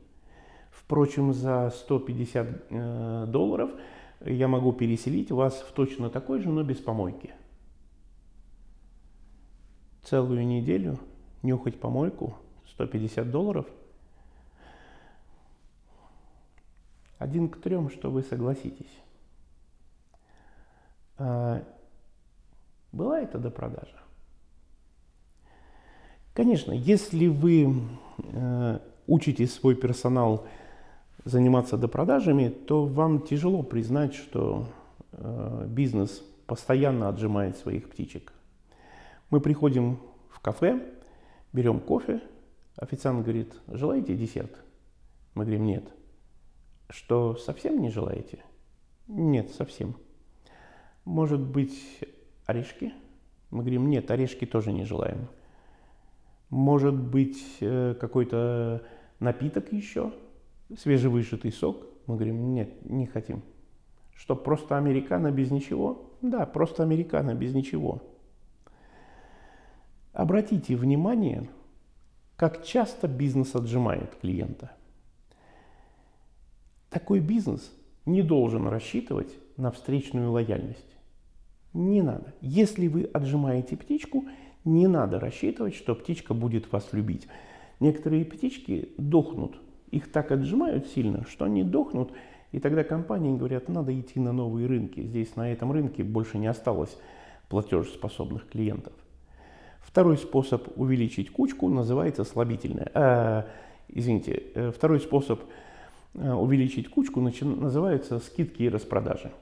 Впрочем, 0.70 1.32
за 1.32 1.70
150 1.70 2.48
э, 2.70 3.24
долларов 3.28 3.70
я 4.24 4.48
могу 4.48 4.72
переселить 4.72 5.30
вас 5.30 5.60
в 5.60 5.72
точно 5.72 6.10
такой 6.10 6.40
же, 6.40 6.48
но 6.48 6.62
без 6.62 6.76
помойки 6.76 7.34
целую 10.10 10.44
неделю 10.44 10.98
нюхать 11.42 11.78
помойку 11.78 12.36
150 12.70 13.30
долларов. 13.30 13.66
Один 17.18 17.48
к 17.48 17.60
трем, 17.60 17.90
что 17.90 18.10
вы 18.10 18.22
согласитесь. 18.22 18.90
А, 21.16 21.62
была 22.90 23.20
это 23.20 23.38
до 23.38 23.50
продажи? 23.50 23.94
Конечно, 26.32 26.72
если 26.72 27.26
вы 27.26 27.74
э, 28.18 28.78
учите 29.06 29.46
свой 29.46 29.74
персонал 29.74 30.46
заниматься 31.24 31.76
допродажами, 31.76 32.48
то 32.48 32.86
вам 32.86 33.22
тяжело 33.22 33.62
признать, 33.62 34.14
что 34.14 34.68
э, 35.12 35.66
бизнес 35.68 36.22
постоянно 36.46 37.08
отжимает 37.08 37.56
своих 37.56 37.90
птичек. 37.90 38.32
Мы 39.30 39.40
приходим 39.40 39.98
в 40.30 40.40
кафе, 40.40 40.80
берем 41.52 41.80
кофе, 41.80 42.20
официант 42.76 43.22
говорит, 43.22 43.52
желаете 43.68 44.16
десерт? 44.16 44.56
Мы 45.34 45.44
говорим, 45.44 45.66
нет. 45.66 45.84
Что, 46.88 47.36
совсем 47.36 47.80
не 47.80 47.90
желаете? 47.90 48.44
Нет, 49.06 49.50
совсем. 49.50 49.96
Может 51.04 51.40
быть, 51.40 51.78
орешки? 52.46 52.92
Мы 53.50 53.60
говорим, 53.60 53.88
нет, 53.88 54.10
орешки 54.10 54.44
тоже 54.44 54.72
не 54.72 54.84
желаем. 54.84 55.28
Может 56.50 56.94
быть, 56.94 57.40
э, 57.60 57.94
какой-то 57.98 58.82
напиток 59.20 59.72
еще? 59.72 60.12
Свежевыжатый 60.76 61.52
сок? 61.52 61.86
Мы 62.06 62.16
говорим, 62.16 62.52
нет, 62.52 62.84
не 62.84 63.06
хотим. 63.06 63.42
Что, 64.14 64.34
просто 64.34 64.76
американо 64.76 65.30
без 65.30 65.50
ничего? 65.50 66.10
Да, 66.20 66.44
просто 66.46 66.82
американо 66.82 67.34
без 67.34 67.54
ничего. 67.54 68.02
Обратите 70.12 70.74
внимание, 70.76 71.48
как 72.36 72.64
часто 72.64 73.06
бизнес 73.06 73.54
отжимает 73.54 74.16
клиента. 74.16 74.72
Такой 76.90 77.20
бизнес 77.20 77.72
не 78.06 78.22
должен 78.22 78.66
рассчитывать 78.66 79.32
на 79.56 79.70
встречную 79.70 80.32
лояльность. 80.32 80.96
Не 81.72 82.02
надо. 82.02 82.34
Если 82.40 82.88
вы 82.88 83.04
отжимаете 83.04 83.76
птичку, 83.76 84.24
не 84.64 84.86
надо 84.86 85.18
рассчитывать, 85.18 85.74
что 85.74 85.94
птичка 85.94 86.34
будет 86.34 86.70
вас 86.72 86.92
любить. 86.92 87.26
Некоторые 87.80 88.24
птички 88.24 88.90
дохнут. 88.98 89.56
Их 89.90 90.10
так 90.12 90.30
отжимают 90.30 90.86
сильно, 90.86 91.24
что 91.26 91.46
они 91.46 91.64
дохнут, 91.64 92.12
и 92.52 92.58
тогда 92.58 92.84
компании 92.84 93.36
говорят, 93.36 93.68
надо 93.68 93.98
идти 93.98 94.20
на 94.20 94.32
новые 94.32 94.66
рынки. 94.66 95.00
Здесь 95.00 95.36
на 95.36 95.52
этом 95.52 95.72
рынке 95.72 96.02
больше 96.02 96.38
не 96.38 96.46
осталось 96.46 96.96
платежеспособных 97.48 98.48
клиентов. 98.48 98.92
Второй 99.80 100.18
способ 100.18 100.68
увеличить 100.76 101.30
кучку 101.30 101.68
называется 101.68 102.24
слабительное. 102.24 102.90
Э, 102.94 103.44
извините, 103.88 104.42
э, 104.54 104.72
второй 104.72 105.00
способ 105.00 105.40
э, 106.14 106.32
увеличить 106.32 106.88
кучку 106.88 107.20
называется 107.20 108.18
скидки 108.20 108.62
и 108.62 108.68
распродажи. 108.68 109.32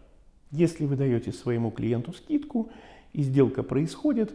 Если 0.51 0.87
вы 0.87 0.97
даете 0.97 1.33
своему 1.33 1.71
клиенту 1.71 2.13
скидку 2.13 2.71
и 3.13 3.23
сделка 3.23 3.63
происходит, 3.63 4.33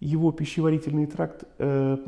его 0.00 0.32
пищеварительный 0.32 1.06
тракт, 1.06 1.44
э, 1.58 1.98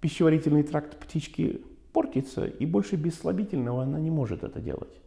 пищеварительный 0.00 0.62
тракт 0.62 0.98
птички 0.98 1.62
портится, 1.92 2.46
и 2.46 2.66
больше 2.66 2.96
без 2.96 3.18
слабительного 3.18 3.82
она 3.82 4.00
не 4.00 4.10
может 4.10 4.44
это 4.44 4.60
делать. 4.60 5.00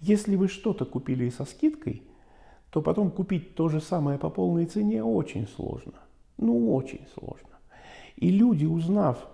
Если 0.00 0.36
вы 0.36 0.48
что-то 0.48 0.84
купили 0.84 1.28
со 1.30 1.44
скидкой, 1.44 2.02
то 2.70 2.82
потом 2.82 3.10
купить 3.10 3.54
то 3.54 3.68
же 3.68 3.80
самое 3.80 4.18
по 4.18 4.30
полной 4.30 4.66
цене 4.66 5.02
очень 5.02 5.48
сложно. 5.48 5.94
Ну, 6.36 6.74
очень 6.74 7.06
сложно. 7.14 7.48
И 8.16 8.30
люди, 8.30 8.64
узнав, 8.64 9.26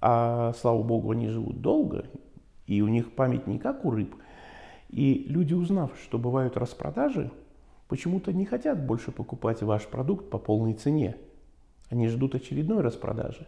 а 0.00 0.52
слава 0.58 0.82
богу, 0.82 1.12
они 1.12 1.28
живут 1.28 1.60
долго, 1.60 2.06
и 2.66 2.82
у 2.82 2.88
них 2.88 3.12
память 3.12 3.46
не 3.46 3.58
как 3.58 3.84
у 3.84 3.90
рыб, 3.90 4.14
и 4.88 5.26
люди, 5.28 5.54
узнав, 5.54 5.92
что 6.02 6.18
бывают 6.18 6.56
распродажи, 6.56 7.30
почему-то 7.88 8.32
не 8.32 8.44
хотят 8.44 8.84
больше 8.84 9.12
покупать 9.12 9.62
ваш 9.62 9.86
продукт 9.86 10.30
по 10.30 10.38
полной 10.38 10.74
цене. 10.74 11.16
Они 11.90 12.08
ждут 12.08 12.34
очередной 12.34 12.82
распродажи. 12.82 13.46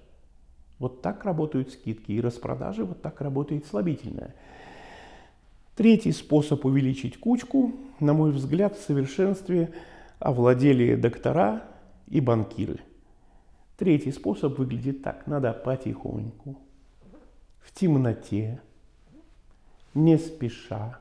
Вот 0.79 1.01
так 1.01 1.25
работают 1.25 1.71
скидки 1.71 2.13
и 2.13 2.21
распродажи, 2.21 2.85
вот 2.85 3.01
так 3.01 3.21
работает 3.21 3.67
слабительное. 3.67 4.35
Третий 5.77 6.13
способ 6.13 6.65
увеличить 6.67 7.19
кучку, 7.19 7.73
на 8.01 8.13
мой 8.13 8.33
взгляд, 8.33 8.77
в 8.77 8.83
совершенстве 8.83 9.73
овладели 10.19 10.97
доктора 10.97 11.65
и 12.09 12.21
банкиры– 12.21 12.81
Третий 13.83 14.13
способ 14.13 14.59
выглядит 14.59 15.03
так. 15.03 15.27
Надо 15.27 15.53
потихоньку, 15.53 16.57
в 17.59 17.73
темноте, 17.73 18.61
не 19.93 20.17
спеша, 20.19 21.01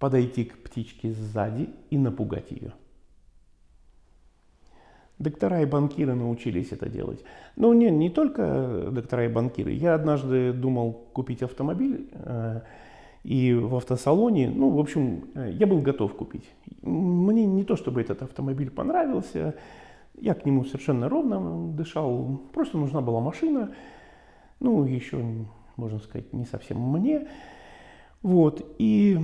подойти 0.00 0.46
к 0.46 0.60
птичке 0.64 1.12
сзади 1.12 1.70
и 1.90 1.96
напугать 1.96 2.50
ее. 2.50 2.72
Доктора 5.18 5.62
и 5.62 5.66
банкиры 5.66 6.14
научились 6.14 6.72
это 6.72 6.88
делать. 6.88 7.22
Но 7.56 7.74
не, 7.74 7.90
не 7.90 8.10
только 8.10 8.88
доктора 8.90 9.26
и 9.26 9.28
банкиры. 9.28 9.72
Я 9.72 9.94
однажды 9.94 10.52
думал 10.52 10.92
купить 11.12 11.42
автомобиль, 11.42 12.08
э, 12.12 12.60
и 13.22 13.54
в 13.54 13.76
автосалоне, 13.76 14.50
ну, 14.50 14.70
в 14.70 14.80
общем, 14.80 15.28
э, 15.34 15.52
я 15.52 15.66
был 15.66 15.80
готов 15.80 16.14
купить. 16.14 16.50
Мне 16.82 17.46
не 17.46 17.62
то, 17.62 17.76
чтобы 17.76 18.00
этот 18.00 18.22
автомобиль 18.22 18.70
понравился, 18.70 19.54
я 20.18 20.34
к 20.34 20.44
нему 20.44 20.64
совершенно 20.64 21.08
ровно 21.08 21.72
дышал, 21.72 22.40
просто 22.52 22.78
нужна 22.78 23.00
была 23.00 23.20
машина. 23.20 23.72
ну, 24.60 24.84
еще, 24.84 25.24
можно 25.76 25.98
сказать, 26.00 26.32
не 26.32 26.46
совсем 26.46 26.80
мне. 26.80 27.28
Вот, 28.22 28.64
и 28.78 29.18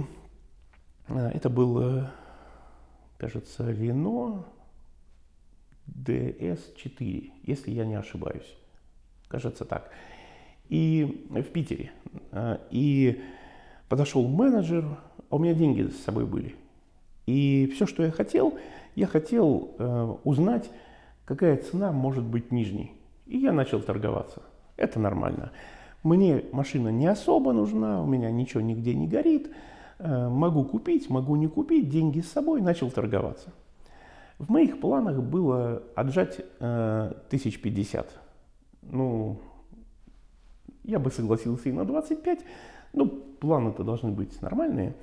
а, 1.09 1.31
это 1.31 1.49
было, 1.49 2.11
кажется, 3.17 3.71
Рено 3.71 4.45
DS4, 5.97 7.31
если 7.45 7.71
я 7.71 7.85
не 7.85 7.95
ошибаюсь. 7.95 8.57
Кажется 9.29 9.65
так. 9.65 9.91
И 10.69 11.27
в 11.31 11.45
Питере. 11.45 11.93
А, 12.33 12.61
и 12.71 13.21
подошел 13.89 14.27
менеджер, 14.27 14.85
а 15.31 15.37
у 15.37 15.39
меня 15.39 15.55
деньги 15.55 15.89
с 15.89 16.03
собой 16.03 16.27
были. 16.27 16.55
И 17.27 17.71
все, 17.75 17.87
что 17.87 18.03
я 18.03 18.11
хотел, 18.11 18.59
я 18.95 19.07
хотел 19.07 19.75
э, 19.79 20.15
узнать, 20.25 20.71
какая 21.25 21.59
цена 21.59 21.93
может 21.93 22.25
быть 22.25 22.51
нижней. 22.51 22.93
И 23.27 23.37
я 23.39 23.53
начал 23.53 23.81
торговаться. 23.81 24.43
Это 24.77 24.99
нормально. 24.99 25.53
Мне 26.03 26.45
машина 26.53 26.89
не 26.89 27.07
особо 27.07 27.53
нужна, 27.53 28.03
у 28.03 28.07
меня 28.07 28.31
ничего 28.31 28.63
нигде 28.63 28.95
не 28.95 29.07
горит. 29.07 29.51
Э, 29.99 30.29
могу 30.29 30.65
купить, 30.65 31.11
могу 31.11 31.37
не 31.37 31.49
купить, 31.49 31.91
деньги 31.91 32.21
с 32.21 32.33
собой, 32.33 32.63
начал 32.63 32.91
торговаться. 32.91 33.53
В 34.39 34.51
моих 34.51 34.81
планах 34.81 35.21
было 35.21 35.83
отжать 35.97 36.41
э, 36.61 37.13
1050. 37.27 38.09
Ну, 38.83 39.41
я 40.85 40.99
бы 40.99 41.11
согласился 41.11 41.69
и 41.69 41.73
на 41.73 41.85
25, 41.85 42.45
но 42.93 43.07
планы-то 43.07 43.83
должны 43.83 44.13
быть 44.13 44.41
нормальные. 44.41 44.95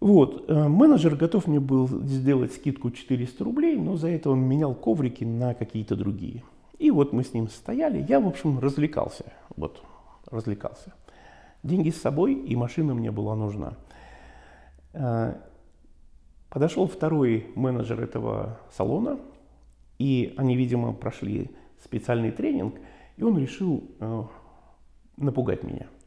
Вот, 0.00 0.48
э, 0.48 0.68
менеджер 0.68 1.16
готов 1.16 1.46
мне 1.46 1.60
был 1.60 1.88
сделать 1.88 2.52
скидку 2.52 2.90
400 2.90 3.42
рублей, 3.42 3.76
но 3.76 3.96
за 3.96 4.08
это 4.08 4.30
он 4.30 4.40
менял 4.40 4.74
коврики 4.74 5.24
на 5.24 5.54
какие-то 5.54 5.96
другие. 5.96 6.44
И 6.78 6.90
вот 6.90 7.12
мы 7.12 7.24
с 7.24 7.32
ним 7.32 7.48
стояли, 7.48 8.04
я, 8.08 8.20
в 8.20 8.28
общем, 8.28 8.60
развлекался, 8.60 9.24
вот, 9.56 9.82
развлекался. 10.30 10.92
Деньги 11.64 11.90
с 11.90 12.00
собой, 12.00 12.34
и 12.34 12.54
машина 12.54 12.94
мне 12.94 13.10
была 13.10 13.34
нужна. 13.34 13.74
Подошел 16.48 16.86
второй 16.86 17.46
менеджер 17.54 18.00
этого 18.00 18.58
салона, 18.70 19.18
и 19.98 20.34
они, 20.36 20.56
видимо, 20.56 20.92
прошли 20.92 21.50
специальный 21.82 22.30
тренинг, 22.30 22.76
и 23.16 23.22
он 23.22 23.38
решил 23.38 23.84
э, 24.00 24.22
напугать 25.16 25.62
меня– 25.62 25.86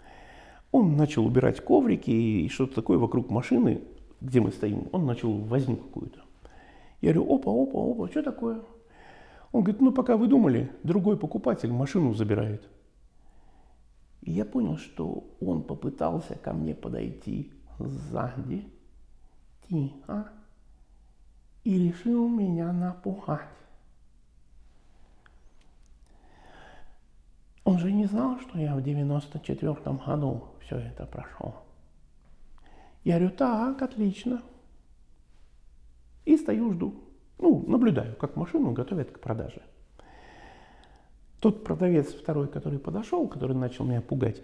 он 0.71 0.95
начал 0.95 1.25
убирать 1.25 1.59
коврики 1.59 2.11
и 2.11 2.49
что-то 2.49 2.75
такое 2.75 2.97
вокруг 2.97 3.29
машины, 3.29 3.81
где 4.21 4.39
мы 4.39 4.51
стоим. 4.51 4.87
Он 4.93 5.05
начал 5.05 5.31
возню 5.33 5.75
какую-то. 5.75 6.21
Я 7.01 7.13
говорю, 7.13 7.35
опа, 7.35 7.51
опа, 7.51 7.91
опа, 7.91 8.07
что 8.07 8.23
такое? 8.23 8.61
Он 9.51 9.63
говорит, 9.63 9.81
ну 9.81 9.91
пока 9.91 10.15
вы 10.15 10.27
думали, 10.27 10.71
другой 10.83 11.17
покупатель 11.17 11.71
машину 11.71 12.13
забирает. 12.13 12.69
И 14.21 14.31
я 14.31 14.45
понял, 14.45 14.77
что 14.77 15.25
он 15.41 15.63
попытался 15.63 16.35
ко 16.35 16.53
мне 16.53 16.73
подойти 16.73 17.51
сзади, 17.79 18.65
тихо, 19.71 20.29
и 21.63 21.87
решил 21.87 22.27
меня 22.27 22.73
напугать. 22.73 23.47
Он 27.63 27.79
же 27.79 27.91
не 27.91 28.05
знал, 28.05 28.39
что 28.39 28.59
я 28.59 28.75
в 28.75 28.83
94 28.83 29.73
году 30.05 30.43
все 30.61 30.77
это 30.77 31.05
прошел. 31.05 31.55
Я 33.03 33.17
говорю, 33.17 33.35
так, 33.35 33.81
отлично. 33.81 34.41
И 36.25 36.37
стою, 36.37 36.73
жду. 36.73 36.95
Ну, 37.37 37.63
наблюдаю, 37.67 38.15
как 38.15 38.35
машину 38.35 38.73
готовят 38.73 39.11
к 39.11 39.19
продаже. 39.19 39.61
Тот 41.39 41.63
продавец 41.63 42.13
второй, 42.13 42.47
который 42.47 42.77
подошел, 42.77 43.27
который 43.27 43.55
начал 43.55 43.85
меня 43.85 44.01
пугать, 44.01 44.41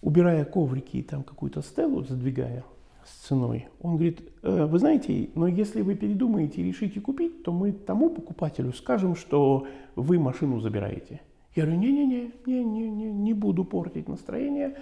убирая 0.00 0.44
коврики 0.44 0.96
и 0.96 1.02
там 1.02 1.22
какую-то 1.22 1.62
стелу 1.62 2.02
задвигая 2.02 2.64
с 3.04 3.28
ценой, 3.28 3.68
он 3.80 3.94
говорит, 3.94 4.20
э, 4.42 4.66
вы 4.66 4.78
знаете, 4.78 5.30
но 5.34 5.46
если 5.46 5.82
вы 5.82 5.94
передумаете 5.94 6.60
и 6.60 6.64
решите 6.64 7.00
купить, 7.00 7.42
то 7.42 7.52
мы 7.52 7.72
тому 7.72 8.10
покупателю 8.10 8.72
скажем, 8.72 9.16
что 9.16 9.66
вы 9.96 10.18
машину 10.18 10.60
забираете. 10.60 11.20
Я 11.54 11.64
говорю, 11.64 11.80
не-не-не, 11.80 12.32
не-не-не, 12.46 13.12
не 13.12 13.34
буду 13.34 13.64
портить 13.64 14.08
настроение 14.08 14.76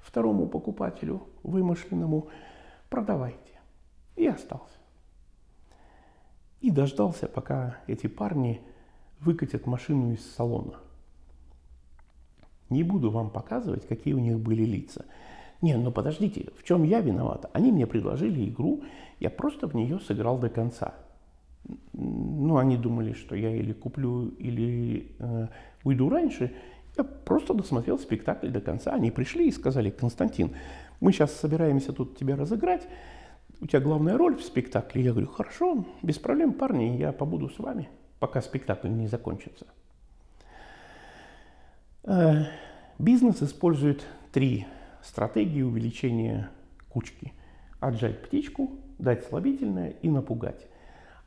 второму 0.00 0.46
покупателю, 0.46 1.22
вымышленному, 1.42 2.28
продавайте. 2.88 3.60
И 4.16 4.26
остался. 4.26 4.76
И 6.60 6.70
дождался, 6.70 7.26
пока 7.26 7.78
эти 7.86 8.06
парни 8.06 8.60
выкатят 9.20 9.66
машину 9.66 10.12
из 10.12 10.34
салона. 10.34 10.80
Не 12.68 12.84
буду 12.84 13.10
вам 13.10 13.30
показывать, 13.30 13.86
какие 13.86 14.14
у 14.14 14.18
них 14.18 14.38
были 14.38 14.64
лица. 14.64 15.04
Не, 15.62 15.76
ну 15.76 15.92
подождите, 15.92 16.48
в 16.56 16.64
чем 16.64 16.84
я 16.84 17.00
виноват? 17.00 17.50
Они 17.52 17.70
мне 17.70 17.86
предложили 17.86 18.48
игру, 18.48 18.82
я 19.18 19.30
просто 19.30 19.68
в 19.68 19.74
нее 19.74 20.00
сыграл 20.00 20.38
до 20.38 20.48
конца. 20.48 20.94
Ну, 21.92 22.56
они 22.56 22.76
думали, 22.76 23.12
что 23.12 23.36
я 23.36 23.54
или 23.54 23.72
куплю, 23.72 24.28
или 24.38 25.12
э, 25.18 25.48
уйду 25.84 26.08
раньше. 26.08 26.54
Я 26.96 27.04
просто 27.04 27.52
досмотрел 27.52 27.98
спектакль 27.98 28.48
до 28.48 28.60
конца. 28.60 28.92
Они 28.92 29.10
пришли 29.10 29.48
и 29.48 29.52
сказали, 29.52 29.90
Константин, 29.90 30.54
мы 31.00 31.12
сейчас 31.12 31.32
собираемся 31.32 31.92
тут 31.92 32.16
тебя 32.16 32.36
разыграть, 32.36 32.88
у 33.60 33.66
тебя 33.66 33.80
главная 33.80 34.16
роль 34.16 34.36
в 34.36 34.42
спектакле. 34.42 35.02
Я 35.02 35.10
говорю, 35.10 35.28
хорошо, 35.28 35.84
без 36.02 36.18
проблем, 36.18 36.54
парни, 36.54 36.96
я 36.96 37.12
побуду 37.12 37.50
с 37.50 37.58
вами, 37.58 37.88
пока 38.18 38.40
спектакль 38.40 38.88
не 38.88 39.06
закончится. 39.06 39.66
Э, 42.04 42.44
бизнес 42.98 43.42
использует 43.42 44.06
три 44.32 44.66
стратегии 45.10 45.62
увеличения 45.62 46.50
кучки. 46.88 47.32
Отжать 47.80 48.22
птичку, 48.22 48.78
дать 48.98 49.24
слабительное 49.24 49.90
и 50.02 50.08
напугать. 50.08 50.68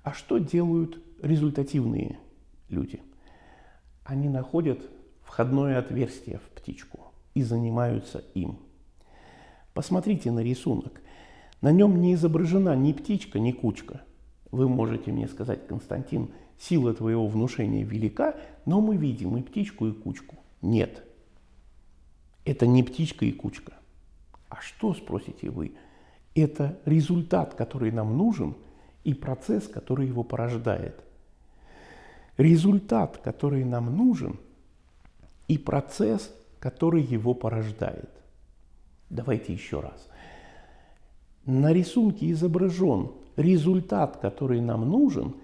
А 0.04 0.14
что 0.14 0.38
делают 0.38 1.04
результативные 1.22 2.18
люди? 2.70 3.02
Они 4.06 4.30
находят 4.30 4.80
входное 5.22 5.80
отверстие 5.80 6.38
в 6.38 6.50
птичку 6.56 7.12
и 7.34 7.44
занимаются 7.44 8.24
им. 8.34 8.60
Посмотрите 9.74 10.32
на 10.32 10.40
рисунок. 10.40 11.02
На 11.60 11.72
нем 11.72 12.00
не 12.00 12.14
изображена 12.14 12.76
ни 12.78 12.94
птичка, 12.94 13.38
ни 13.40 13.52
кучка. 13.52 14.02
Вы 14.52 14.70
можете 14.70 15.12
мне 15.12 15.28
сказать, 15.28 15.68
Константин, 15.68 16.32
сила 16.58 16.94
твоего 16.94 17.28
внушения 17.28 17.84
велика, 17.84 18.38
но 18.66 18.80
мы 18.80 18.96
видим 18.96 19.36
и 19.36 19.42
птичку, 19.42 19.88
и 19.88 19.92
кучку. 19.92 20.38
Нет. 20.62 21.04
Это 22.46 22.68
не 22.68 22.84
птичка 22.84 23.26
и 23.26 23.32
кучка. 23.32 23.74
А 24.50 24.62
что, 24.62 24.94
спросите 24.94 25.50
вы? 25.50 25.74
Это 26.36 26.80
результат, 26.86 27.54
который 27.54 27.92
нам 27.92 28.18
нужен, 28.18 28.56
и 29.04 29.14
процесс, 29.14 29.68
который 29.68 30.08
его 30.08 30.24
порождает. 30.24 31.04
Результат, 32.38 33.18
который 33.18 33.64
нам 33.64 33.96
нужен– 33.96 34.40
и 35.48 35.58
процесс, 35.58 36.34
который 36.60 37.04
его 37.04 37.34
порождает. 37.34 38.10
Давайте 39.10 39.54
еще 39.54 39.82
раз. 39.82 40.10
На 41.46 41.74
рисунке 41.74 42.32
изображен 42.32 43.12
результат, 43.36 44.18
который 44.18 44.62
нам 44.62 44.90
нужен, 44.90 45.36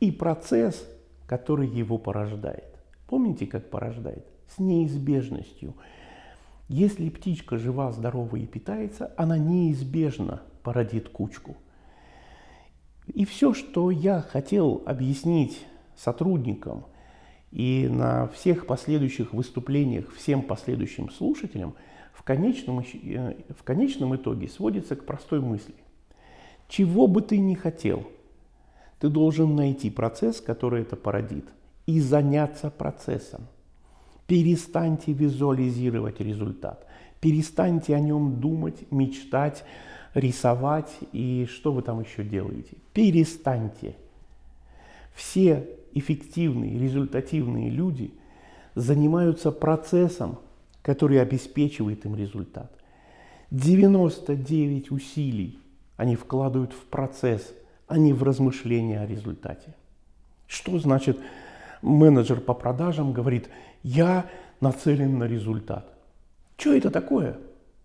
и 0.00 0.12
процесс, 0.12 0.88
который 1.26 1.68
его 1.68 1.98
порождает. 1.98 2.78
Помните, 3.08 3.46
как 3.46 3.68
порождает? 3.68 4.24
С 4.48 4.58
неизбежностью. 4.58 5.74
Если 6.68 7.08
птичка 7.08 7.58
жива, 7.58 7.92
здорова 7.92 8.36
и 8.36 8.46
питается, 8.46 9.12
она 9.16 9.38
неизбежно 9.38 10.42
породит 10.62 11.08
кучку. 11.08 11.56
И 13.06 13.24
все, 13.24 13.54
что 13.54 13.90
я 13.90 14.20
хотел 14.20 14.82
объяснить 14.86 15.64
сотрудникам– 15.96 16.86
и 17.50 17.88
на 17.90 18.28
всех 18.28 18.66
последующих 18.66 19.32
выступлениях 19.32 20.12
всем 20.12 20.42
последующим 20.42 21.10
слушателям 21.10 21.74
в 22.12 22.22
конечном, 22.22 22.80
э, 22.80 23.34
в 23.56 23.62
конечном 23.62 24.16
итоге 24.16 24.48
сводится 24.48 24.96
к 24.96 25.06
простой 25.06 25.40
мысли. 25.40 25.74
Чего 26.68 27.06
бы 27.06 27.22
ты 27.22 27.38
ни 27.38 27.54
хотел, 27.54 28.06
ты 29.00 29.08
должен 29.08 29.56
найти 29.56 29.88
процесс, 29.90 30.40
который 30.40 30.82
это 30.82 30.96
породит, 30.96 31.46
и 31.86 32.00
заняться 32.00 32.70
процессом. 32.70 33.46
Перестаньте 34.28 35.12
визуализировать 35.12 36.20
результат. 36.20 36.86
Перестаньте 37.18 37.96
о 37.96 38.00
нем 38.00 38.38
думать, 38.40 38.84
мечтать, 38.92 39.64
рисовать 40.12 40.94
и 41.12 41.48
что 41.50 41.72
вы 41.72 41.80
там 41.80 42.00
еще 42.00 42.22
делаете. 42.22 42.76
Перестаньте. 42.92 43.96
Все 45.14 45.66
эффективные, 45.94 46.78
результативные 46.78 47.70
люди 47.70 48.12
занимаются 48.74 49.50
процессом, 49.50 50.38
который 50.82 51.22
обеспечивает 51.22 52.04
им 52.04 52.14
результат. 52.14 52.70
99 53.50 54.90
усилий 54.90 55.58
они 55.96 56.16
вкладывают 56.16 56.74
в 56.74 56.84
процесс, 56.84 57.54
а 57.86 57.96
не 57.96 58.12
в 58.12 58.22
размышления 58.22 59.00
о 59.00 59.06
результате. 59.06 59.74
Что 60.46 60.78
значит 60.78 61.18
менеджер 61.82 62.40
по 62.40 62.54
продажам 62.54 63.12
говорит, 63.12 63.48
я 63.82 64.26
нацелен 64.60 65.18
на 65.18 65.24
результат. 65.24 65.92
Что 66.56 66.74
это 66.74 66.90
такое? 66.90 67.38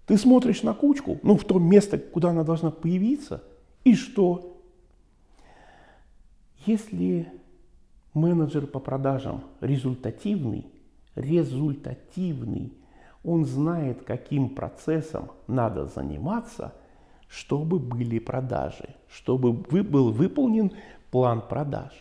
Ты 0.06 0.18
смотришь 0.18 0.64
на 0.64 0.74
кучку, 0.74 1.20
ну, 1.24 1.38
в 1.38 1.46
то 1.46 1.60
место, 1.60 1.98
куда 1.98 2.32
она 2.32 2.44
должна 2.44 2.72
появиться, 2.72 3.44
и 3.84 3.96
что? 3.96 4.58
Если 6.66 7.32
менеджер 8.14 8.68
по 8.68 8.80
продажам 8.80 9.44
результативный, 9.62 10.68
результативный, 11.16 12.74
он 13.24 13.46
знает, 13.46 14.04
каким 14.04 14.50
процессом 14.50 15.32
надо 15.48 15.86
заниматься, 15.86 16.74
чтобы 17.28 17.80
были 17.80 18.20
продажи, 18.20 18.96
чтобы 19.10 19.54
был 19.54 20.12
выполнен 20.12 20.72
план 21.12 21.42
продаж. 21.48 21.92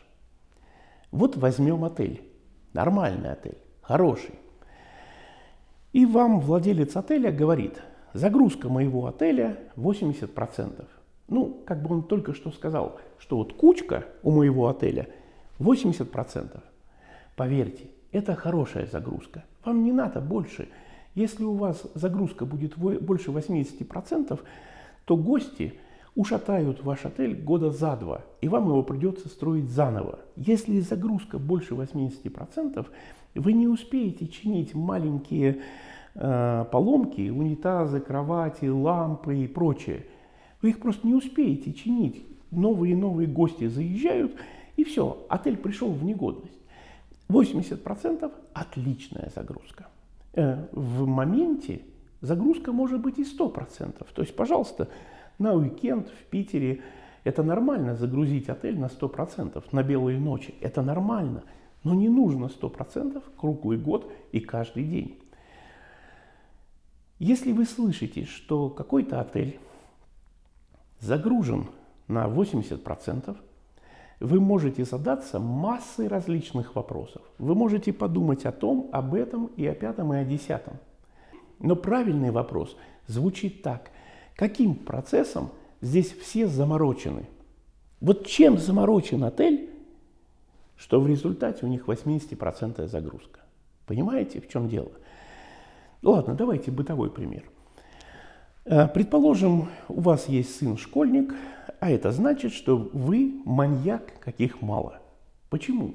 Вот 1.12 1.36
возьмем 1.36 1.84
отель, 1.84 2.22
нормальный 2.72 3.32
отель, 3.32 3.58
хороший. 3.82 4.34
И 5.92 6.06
вам 6.06 6.40
владелец 6.40 6.96
отеля 6.96 7.30
говорит, 7.30 7.82
загрузка 8.14 8.70
моего 8.70 9.06
отеля 9.06 9.58
80%. 9.76 10.86
Ну, 11.28 11.62
как 11.66 11.82
бы 11.82 11.94
он 11.94 12.02
только 12.02 12.32
что 12.32 12.50
сказал, 12.50 12.98
что 13.18 13.36
вот 13.36 13.52
кучка 13.52 14.06
у 14.22 14.30
моего 14.30 14.68
отеля 14.68 15.06
80%. 15.58 16.60
Поверьте, 17.36 17.90
это 18.10 18.34
хорошая 18.34 18.86
загрузка. 18.86 19.44
Вам 19.64 19.84
не 19.84 19.92
надо 19.92 20.20
больше. 20.22 20.68
Если 21.14 21.44
у 21.44 21.54
вас 21.54 21.82
загрузка 21.94 22.46
будет 22.46 22.76
больше 22.78 23.30
80%, 23.30 24.40
то 25.04 25.16
гости 25.18 25.74
ушатают 26.14 26.82
ваш 26.82 27.04
отель 27.04 27.34
года 27.34 27.70
за 27.70 27.96
два, 27.96 28.22
и 28.40 28.48
вам 28.48 28.68
его 28.68 28.82
придется 28.82 29.28
строить 29.28 29.68
заново. 29.70 30.18
Если 30.36 30.80
загрузка 30.80 31.38
больше 31.38 31.74
80%, 31.74 32.86
вы 33.34 33.52
не 33.52 33.66
успеете 33.66 34.28
чинить 34.28 34.74
маленькие 34.74 35.62
э, 36.14 36.64
поломки, 36.70 37.30
унитазы, 37.30 38.00
кровати, 38.00 38.66
лампы 38.66 39.38
и 39.38 39.46
прочее. 39.46 40.04
Вы 40.60 40.70
их 40.70 40.80
просто 40.80 41.06
не 41.06 41.14
успеете 41.14 41.72
чинить. 41.72 42.26
Новые 42.50 42.92
и 42.92 42.96
новые 42.96 43.26
гости 43.26 43.66
заезжают, 43.66 44.32
и 44.76 44.84
все, 44.84 45.24
отель 45.30 45.56
пришел 45.56 45.90
в 45.90 46.04
негодность. 46.04 46.58
80%– 47.28 48.30
отличная 48.52 49.32
загрузка. 49.34 49.86
Э, 50.34 50.66
в 50.72 51.06
моменте 51.06 51.80
загрузка 52.20 52.72
может 52.72 53.00
быть 53.00 53.18
и 53.18 53.24
100%. 53.24 54.06
То 54.14 54.22
есть, 54.22 54.36
пожалуйста, 54.36 54.88
на 55.42 55.54
уикенд 55.54 56.08
в 56.08 56.24
Питере 56.30 56.82
это 57.24 57.42
нормально 57.42 57.94
загрузить 57.94 58.48
отель 58.48 58.78
на 58.78 58.86
100% 58.86 59.62
на 59.72 59.82
белые 59.82 60.18
ночи. 60.18 60.54
Это 60.60 60.82
нормально. 60.82 61.44
Но 61.84 61.94
не 61.94 62.08
нужно 62.08 62.46
100% 62.46 63.22
круглый 63.36 63.78
год 63.78 64.10
и 64.32 64.40
каждый 64.40 64.84
день. 64.84 65.18
Если 67.18 67.52
вы 67.52 67.64
слышите, 67.64 68.24
что 68.24 68.68
какой-то 68.68 69.20
отель 69.20 69.60
загружен 70.98 71.66
на 72.08 72.26
80%, 72.26 73.36
вы 74.18 74.40
можете 74.40 74.84
задаться 74.84 75.40
массой 75.40 76.06
различных 76.06 76.76
вопросов. 76.76 77.22
Вы 77.38 77.54
можете 77.54 77.92
подумать 77.92 78.44
о 78.44 78.52
том, 78.52 78.88
об 78.92 79.14
этом 79.14 79.46
и 79.56 79.66
о 79.66 79.74
пятом 79.74 80.14
и 80.14 80.18
о 80.18 80.24
десятом. 80.24 80.78
Но 81.58 81.76
правильный 81.76 82.30
вопрос 82.30 82.76
звучит 83.06 83.62
так. 83.62 83.90
Каким 84.42 84.74
процессом 84.74 85.52
здесь 85.80 86.10
все 86.10 86.48
заморочены? 86.48 87.26
Вот 88.00 88.26
чем 88.26 88.58
заморочен 88.58 89.22
отель, 89.22 89.70
что 90.76 91.00
в 91.00 91.06
результате 91.06 91.64
у 91.64 91.68
них 91.68 91.86
80% 91.86 92.88
загрузка? 92.88 93.38
Понимаете, 93.86 94.40
в 94.40 94.48
чем 94.48 94.68
дело? 94.68 94.90
Ладно, 96.02 96.34
давайте 96.34 96.72
бытовой 96.72 97.08
пример. 97.08 97.44
Э, 98.64 98.88
предположим, 98.88 99.68
у 99.86 100.00
вас 100.00 100.28
есть 100.28 100.56
сын-школьник, 100.56 101.36
а 101.78 101.88
это 101.88 102.10
значит, 102.10 102.52
что 102.52 102.76
вы 102.76 103.40
маньяк, 103.44 104.18
каких 104.18 104.60
мало. 104.60 104.98
Почему? 105.50 105.94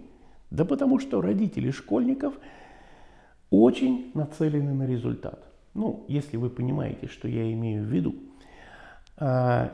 Да 0.51 0.63
потому 0.63 0.99
что 0.99 1.19
родители 1.19 1.69
школьников 1.69 2.33
очень 3.49 4.09
нацелены 4.13 4.73
на 4.73 4.87
результат. 4.87 5.43
Ну, 5.73 6.05
если 6.07 6.37
вы 6.37 6.49
понимаете, 6.49 7.07
что 7.07 7.27
я 7.27 7.51
имею 7.51 7.83
в 7.83 7.87
виду. 7.87 8.15
А, 9.17 9.73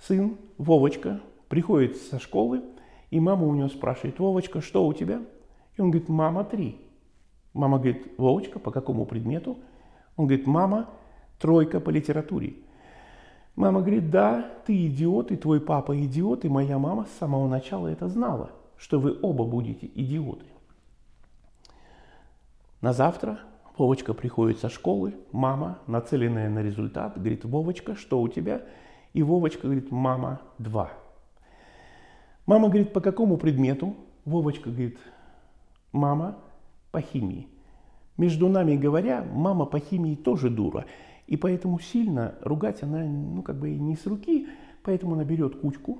сын, 0.00 0.36
Вовочка, 0.58 1.20
приходит 1.48 1.96
со 1.96 2.18
школы, 2.18 2.62
и 3.10 3.18
мама 3.18 3.46
у 3.46 3.54
него 3.54 3.68
спрашивает, 3.68 4.18
Вовочка, 4.18 4.60
что 4.60 4.86
у 4.86 4.92
тебя? 4.92 5.22
И 5.76 5.80
он 5.80 5.90
говорит, 5.90 6.08
мама, 6.08 6.44
три. 6.44 6.80
Мама 7.54 7.78
говорит, 7.78 8.12
Вовочка, 8.18 8.58
по 8.58 8.70
какому 8.70 9.06
предмету? 9.06 9.58
Он 10.16 10.26
говорит, 10.26 10.46
мама, 10.46 10.90
тройка 11.38 11.80
по 11.80 11.90
литературе. 11.90 12.54
Мама 13.54 13.80
говорит, 13.80 14.10
да, 14.10 14.50
ты 14.66 14.86
идиот, 14.86 15.32
и 15.32 15.36
твой 15.36 15.60
папа 15.60 15.98
идиот, 15.98 16.44
и 16.44 16.48
моя 16.48 16.78
мама 16.78 17.06
с 17.06 17.18
самого 17.18 17.48
начала 17.48 17.88
это 17.88 18.08
знала, 18.08 18.50
что 18.76 19.00
вы 19.00 19.18
оба 19.22 19.44
будете 19.44 19.86
идиоты. 19.86 20.44
На 22.82 22.92
завтра 22.92 23.40
Вовочка 23.78 24.14
приходит 24.14 24.58
со 24.58 24.70
школы, 24.70 25.14
мама, 25.32 25.78
нацеленная 25.86 26.48
на 26.48 26.62
результат, 26.62 27.14
говорит, 27.16 27.44
Вовочка, 27.44 27.94
что 27.94 28.20
у 28.22 28.28
тебя? 28.28 28.62
И 29.12 29.22
Вовочка 29.22 29.62
говорит, 29.64 29.90
мама, 29.90 30.40
два. 30.58 30.92
Мама 32.46 32.68
говорит, 32.68 32.92
по 32.92 33.00
какому 33.00 33.36
предмету? 33.36 33.94
Вовочка 34.24 34.70
говорит, 34.70 34.98
мама, 35.92 36.38
по 36.90 37.00
химии. 37.00 37.48
Между 38.16 38.48
нами 38.48 38.76
говоря, 38.76 39.22
мама 39.22 39.66
по 39.66 39.78
химии 39.78 40.14
тоже 40.14 40.48
дура. 40.48 40.86
И 41.26 41.36
поэтому 41.36 41.78
сильно 41.78 42.34
ругать 42.40 42.82
она, 42.82 43.04
ну, 43.04 43.42
как 43.42 43.58
бы 43.58 43.70
не 43.70 43.96
с 43.96 44.06
руки, 44.06 44.48
поэтому 44.84 45.14
она 45.14 45.24
берет 45.24 45.56
кучку 45.56 45.98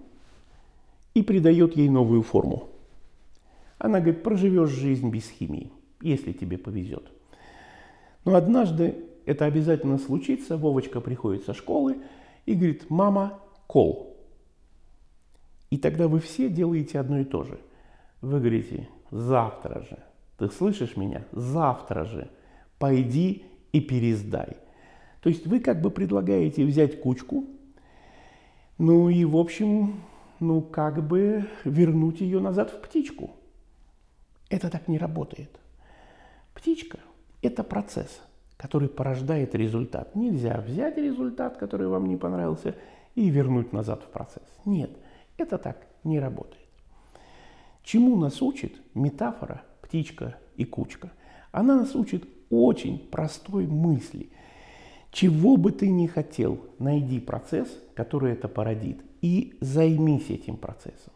и 1.13 1.23
придает 1.23 1.77
ей 1.77 1.91
новую 1.91 2.23
форму. 2.23 2.69
Она 3.79 4.01
говорит, 4.01 4.23
проживешь 4.23 4.71
жизнь 4.71 5.11
без 5.11 5.29
химии, 5.29 5.73
если 6.01 6.33
тебе 6.33 6.57
повезет. 6.57 7.13
Но 8.27 8.35
однажды 8.35 9.07
это 9.25 9.45
обязательно 9.45 9.99
случится, 9.99 10.57
Вовочка 10.57 11.01
приходит 11.01 11.45
со 11.45 11.55
школы 11.55 11.99
и 12.45 12.55
говорит, 12.55 12.91
мама, 12.91 13.39
кол. 13.69 14.17
И 15.71 15.79
тогда 15.79 16.09
вы 16.09 16.19
все 16.19 16.51
делаете 16.51 16.99
одно 16.99 17.21
и 17.21 17.25
то 17.25 17.45
же. 17.45 17.61
Вы 18.21 18.41
говорите, 18.41 18.89
завтра 19.13 19.83
же, 19.83 19.99
ты 20.39 20.51
слышишь 20.51 20.97
меня? 20.97 21.25
Завтра 21.31 22.05
же 22.05 22.29
пойди 22.81 23.45
и 23.71 23.81
пересдай. 23.81 24.57
То 25.23 25.29
есть 25.29 25.47
вы 25.47 25.61
как 25.61 25.81
бы 25.81 25.93
предлагаете 25.93 26.65
взять 26.65 27.01
кучку, 27.01 27.45
ну 28.77 29.09
и 29.09 29.25
в 29.25 29.37
общем, 29.37 30.03
ну 30.41 30.63
как 30.63 31.07
бы 31.07 31.49
вернуть 31.65 32.21
ее 32.21 32.41
назад 32.41 32.71
в 32.71 32.81
птичку. 32.81 33.31
Это 34.51 34.69
так 34.69 34.89
не 34.89 34.99
работает. 34.99 35.61
Птичка– 36.55 36.99
это 37.47 37.65
процесс, 37.65 38.21
который 38.57 38.89
порождает 38.89 39.55
результат. 39.55 40.15
Нельзя 40.15 40.61
взять 40.61 40.97
результат, 40.97 41.57
который 41.57 41.89
вам 41.89 42.07
не 42.07 42.17
понравился, 42.17 42.75
и 43.15 43.29
вернуть 43.31 43.73
назад 43.73 44.03
в 44.03 44.09
процесс. 44.09 44.49
Нет, 44.65 44.91
это 45.39 45.59
так 45.59 45.87
не 46.05 46.21
работает. 46.21 46.65
Чему 47.83 48.17
нас 48.17 48.43
учит 48.43 48.75
метафора 48.95 49.63
птичка 49.81 50.37
и 50.57 50.65
кучка? 50.65 51.13
Она 51.53 51.77
нас 51.77 51.95
учит 51.95 52.25
очень 52.51 52.99
простой 52.99 53.67
мысли– 53.67 54.31
чего 55.17 55.57
бы 55.57 55.73
ты 55.73 55.89
ни 55.89 56.07
хотел, 56.07 56.61
найди 56.79 57.21
процесс, 57.21 57.69
который 57.95 58.35
это 58.35 58.49
породит, 58.49 58.99
и 59.23 59.57
займись 59.63 60.29
этим 60.29 60.59
процессом. 60.59 61.15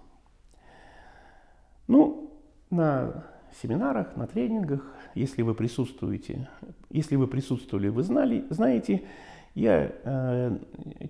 Ну, 1.86 2.30
на 2.70 3.26
семинарах, 3.62 4.16
на 4.16 4.26
тренингах, 4.26 4.84
если 5.14 5.42
вы 5.42 5.54
присутствуете, 5.54 6.48
если 6.90 7.16
вы 7.16 7.26
присутствовали, 7.26 7.88
вы 7.88 8.02
знали, 8.02 8.44
знаете, 8.50 9.04
я 9.54 9.92
э, 10.04 10.58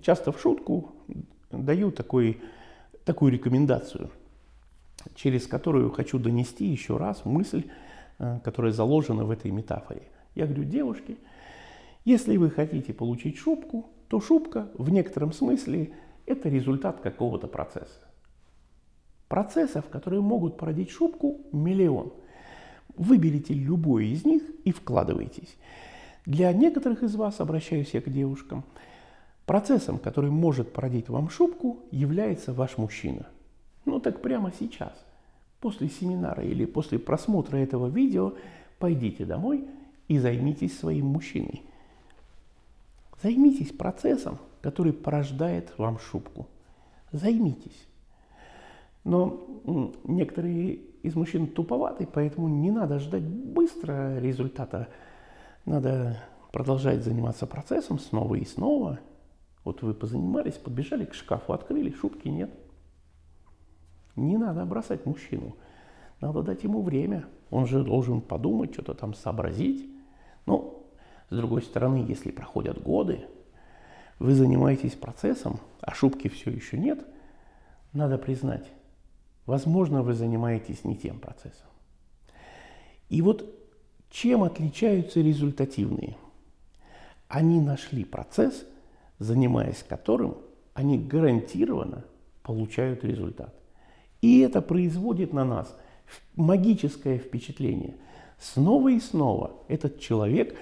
часто 0.01 0.31
в 0.31 0.39
шутку 0.39 0.95
даю 1.51 1.91
такой, 1.91 2.41
такую 3.05 3.31
рекомендацию, 3.31 4.09
через 5.15 5.47
которую 5.47 5.91
хочу 5.91 6.19
донести 6.19 6.65
еще 6.65 6.97
раз 6.97 7.25
мысль, 7.25 7.65
э, 8.19 8.39
которая 8.43 8.71
заложена 8.71 9.25
в 9.25 9.31
этой 9.31 9.51
метафоре. 9.51 10.03
Я 10.35 10.45
говорю, 10.45 10.63
девушки– 10.63 11.17
если 12.03 12.35
вы 12.37 12.49
хотите 12.49 12.93
получить 12.93 13.37
шубку, 13.37 13.91
то 14.07 14.19
шубка 14.19 14.69
в 14.73 14.89
некотором 14.89 15.31
смысле 15.33 15.93
это 16.25 16.49
результат 16.49 16.99
какого-то 16.99 17.47
процесса. 17.47 18.07
Процессов, 19.27 19.85
которые 19.89 20.21
могут 20.21 20.57
породить 20.57 20.89
шубку, 20.89 21.41
миллион. 21.51 22.13
Выберите 22.95 23.53
любой 23.53 24.07
из 24.07 24.25
них 24.25 24.43
и 24.63 24.71
вкладывайтесь. 24.71 25.57
Для 26.25 26.53
некоторых 26.53 27.03
из 27.03 27.15
вас, 27.15 27.39
обращаюсь 27.39 27.93
я 27.93 28.01
к 28.01 28.11
девушкам, 28.11 28.63
процессом, 29.45 29.97
который 29.97 30.29
может 30.29 30.71
породить 30.71 31.09
вам 31.09 31.29
шубку, 31.29 31.79
является 31.91 32.53
ваш 32.53 32.77
мужчина. 32.77 33.27
Ну 33.85 33.99
так 33.99 34.21
прямо 34.21 34.51
сейчас. 34.59 34.93
после 35.61 35.89
семинара 35.89 36.43
или 36.43 36.65
после 36.65 36.99
просмотра 36.99 37.55
этого 37.57 37.87
видео 37.87 38.33
пойдите 38.79 39.25
домой 39.25 39.65
и 40.07 40.17
займитесь 40.17 40.77
своим 40.77 41.05
мужчиной. 41.05 41.61
Займитесь 43.21 43.71
процессом, 43.71 44.39
который 44.61 44.91
порождает 44.91 45.71
вам 45.77 45.99
шубку. 45.99 46.47
Займитесь. 47.11 47.87
Но 49.03 49.47
некоторые 50.03 50.79
из 51.03 51.15
мужчин 51.15 51.47
туповаты, 51.47 52.07
поэтому 52.11 52.47
не 52.47 52.71
надо 52.71 52.99
ждать 52.99 53.23
быстро 53.23 54.19
результата. 54.19 54.87
Надо 55.65 56.21
продолжать 56.51 57.03
заниматься 57.03 57.47
процессом 57.47 57.99
снова 57.99 58.35
и 58.35 58.45
снова. 58.45 58.99
Вот 59.63 59.81
вы 59.81 59.93
позанимались, 59.93 60.55
подбежали 60.55 61.05
к 61.05 61.13
шкафу, 61.13 61.53
открыли, 61.53 61.91
шубки 61.91 62.27
нет. 62.27 62.51
Не 64.15 64.37
надо 64.37 64.65
бросать 64.65 65.05
мужчину. 65.05 65.55
Надо 66.19 66.43
дать 66.43 66.63
ему 66.63 66.81
время. 66.81 67.25
Он 67.49 67.65
же 67.65 67.83
должен 67.83 68.21
подумать, 68.21 68.73
что-то 68.73 68.93
там 68.93 69.13
сообразить. 69.13 69.89
Но, 70.45 70.83
с 71.29 71.35
другой 71.35 71.61
стороны, 71.61 72.05
если 72.07 72.31
проходят 72.31 72.81
годы, 72.81 73.25
вы 74.19 74.35
занимаетесь 74.35 74.93
процессом, 74.93 75.59
а 75.81 75.93
шубки 75.93 76.27
все 76.27 76.51
еще 76.51 76.77
нет, 76.77 77.03
надо 77.93 78.17
признать, 78.17 78.71
возможно, 79.45 80.03
вы 80.03 80.13
занимаетесь 80.13 80.83
не 80.83 80.95
тем 80.95 81.19
процессом. 81.19 81.67
И 83.09 83.21
вот 83.21 83.45
чем 84.09 84.43
отличаются 84.43 85.21
результативные? 85.21 86.17
Они 87.27 87.61
нашли 87.61 88.03
процесс, 88.03 88.65
занимаясь 89.19 89.83
которым 89.87 90.37
они 90.73 90.97
гарантированно 90.97 92.05
получают 92.43 93.03
результат. 93.03 93.53
И 94.21 94.39
это 94.39 94.61
производит 94.61 95.33
на 95.33 95.45
нас 95.45 95.75
магическое 96.35 97.17
впечатление. 97.17 97.95
Снова 98.37 98.89
и 98.89 98.99
снова 98.99 99.51
этот 99.67 99.99
человек 99.99 100.57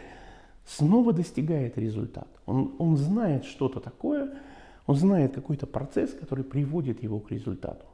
снова 0.65 1.13
достигает 1.13 1.77
результат. 1.77 2.27
Он, 2.45 2.75
он 2.77 2.97
знает 2.97 3.45
что-то 3.45 3.79
такое, 3.79 4.33
он 4.85 4.95
знает 4.95 5.33
какой-то 5.33 5.65
процесс, 5.65 6.13
который 6.13 6.43
приводит 6.43 7.03
его 7.03 7.19
к 7.19 7.31
результату. 7.31 7.85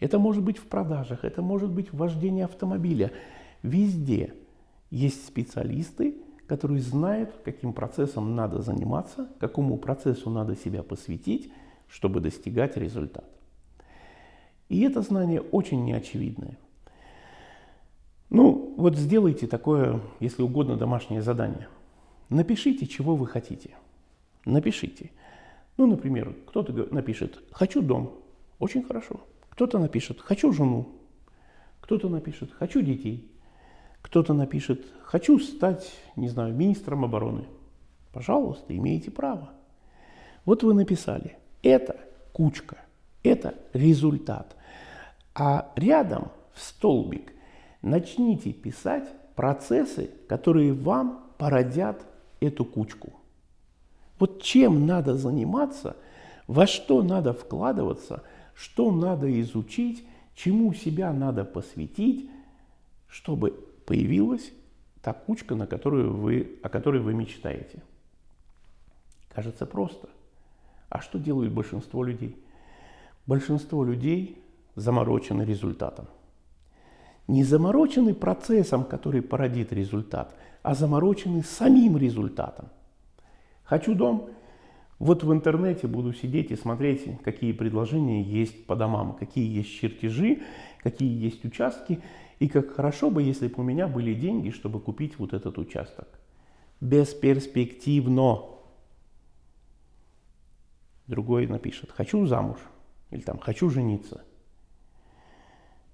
Это 0.00 0.18
может 0.18 0.42
быть 0.42 0.58
в 0.58 0.66
продажах, 0.66 1.24
это 1.24 1.42
может 1.42 1.70
быть 1.70 1.92
в 1.92 1.98
вождении 1.98 2.42
автомобиля. 2.42 3.12
Везде 3.62 4.34
есть 4.90 5.26
специалисты, 5.26 6.16
которые 6.46 6.80
знают, 6.80 7.32
каким 7.44 7.72
процессом 7.72 8.34
надо 8.34 8.62
заниматься, 8.62 9.28
какому 9.38 9.76
процессу 9.76 10.30
надо 10.30 10.56
себя 10.56 10.82
посвятить, 10.82 11.52
чтобы 11.86 12.20
достигать 12.20 12.76
результата. 12.76 13.28
И 14.68 14.80
это 14.82 15.02
знание 15.02 15.40
очень 15.40 15.84
неочевидное. 15.84 16.56
Ну, 18.30 18.74
вот 18.76 18.96
сделайте 18.96 19.46
такое, 19.46 20.00
если 20.20 20.42
угодно, 20.42 20.76
домашнее 20.76 21.20
задание. 21.20 21.68
Напишите, 22.28 22.86
чего 22.86 23.16
вы 23.16 23.26
хотите. 23.26 23.70
Напишите. 24.44 25.10
Ну, 25.76 25.86
например, 25.86 26.34
кто-то 26.46 26.72
напишет 26.94 27.42
«хочу 27.50 27.82
дом». 27.82 28.14
Очень 28.60 28.84
хорошо. 28.84 29.20
Кто-то 29.60 29.78
напишет 29.78 30.22
«хочу 30.22 30.54
жену». 30.54 30.88
Кто-то 31.82 32.08
напишет 32.08 32.50
«хочу 32.50 32.80
детей». 32.80 33.30
Кто-то 34.00 34.32
напишет 34.32 34.86
«хочу 35.02 35.38
стать, 35.38 35.86
не 36.16 36.30
знаю, 36.30 36.54
министром 36.54 37.04
обороны». 37.04 37.44
Пожалуйста, 38.10 38.74
имеете 38.74 39.10
право. 39.10 39.50
Вот 40.46 40.62
вы 40.62 40.72
написали. 40.72 41.36
Это 41.62 42.00
кучка. 42.32 42.78
Это 43.22 43.54
результат. 43.74 44.56
А 45.34 45.70
рядом 45.76 46.32
в 46.54 46.62
столбик 46.62 47.34
начните 47.82 48.54
писать 48.54 49.10
процессы, 49.34 50.08
которые 50.26 50.72
вам 50.72 51.34
породят 51.36 52.00
эту 52.40 52.64
кучку. 52.64 53.12
Вот 54.18 54.42
чем 54.42 54.86
надо 54.86 55.18
заниматься, 55.18 55.98
во 56.46 56.66
что 56.66 57.02
надо 57.02 57.34
вкладываться, 57.34 58.22
что 58.60 58.92
надо 58.92 59.40
изучить, 59.40 60.04
чему 60.34 60.74
себя 60.74 61.14
надо 61.14 61.46
посвятить, 61.46 62.28
чтобы 63.08 63.52
появилась 63.86 64.52
та 65.00 65.14
кучка, 65.14 65.54
на 65.54 65.66
которую 65.66 66.14
вы, 66.14 66.58
о 66.62 66.68
которой 66.68 67.00
вы 67.00 67.14
мечтаете. 67.14 67.82
Кажется 69.30 69.64
просто. 69.64 70.10
А 70.90 71.00
что 71.00 71.18
делают 71.18 71.54
большинство 71.54 72.04
людей? 72.04 72.36
Большинство 73.26 73.82
людей 73.82 74.42
заморочены 74.74 75.42
результатом. 75.42 76.06
Не 77.28 77.44
заморочены 77.44 78.12
процессом, 78.12 78.84
который 78.84 79.22
породит 79.22 79.72
результат, 79.72 80.34
а 80.62 80.74
заморочены 80.74 81.42
самим 81.44 81.96
результатом. 81.96 82.68
Хочу 83.64 83.94
дом, 83.94 84.28
вот 85.00 85.24
в 85.24 85.32
интернете 85.32 85.86
буду 85.86 86.12
сидеть 86.12 86.50
и 86.50 86.56
смотреть, 86.56 87.20
какие 87.22 87.52
предложения 87.52 88.22
есть 88.22 88.66
по 88.66 88.76
домам, 88.76 89.16
какие 89.18 89.50
есть 89.50 89.70
чертежи, 89.70 90.42
какие 90.82 91.10
есть 91.24 91.42
участки, 91.46 92.00
и 92.38 92.48
как 92.48 92.74
хорошо 92.74 93.10
бы, 93.10 93.22
если 93.22 93.48
бы 93.48 93.54
у 93.56 93.62
меня 93.62 93.88
были 93.88 94.12
деньги, 94.12 94.50
чтобы 94.50 94.78
купить 94.78 95.18
вот 95.18 95.32
этот 95.32 95.56
участок. 95.56 96.06
Бесперспективно. 96.82 98.42
Другой 101.06 101.46
напишет, 101.46 101.90
хочу 101.90 102.26
замуж, 102.26 102.58
или 103.10 103.22
там, 103.22 103.38
хочу 103.38 103.70
жениться. 103.70 104.22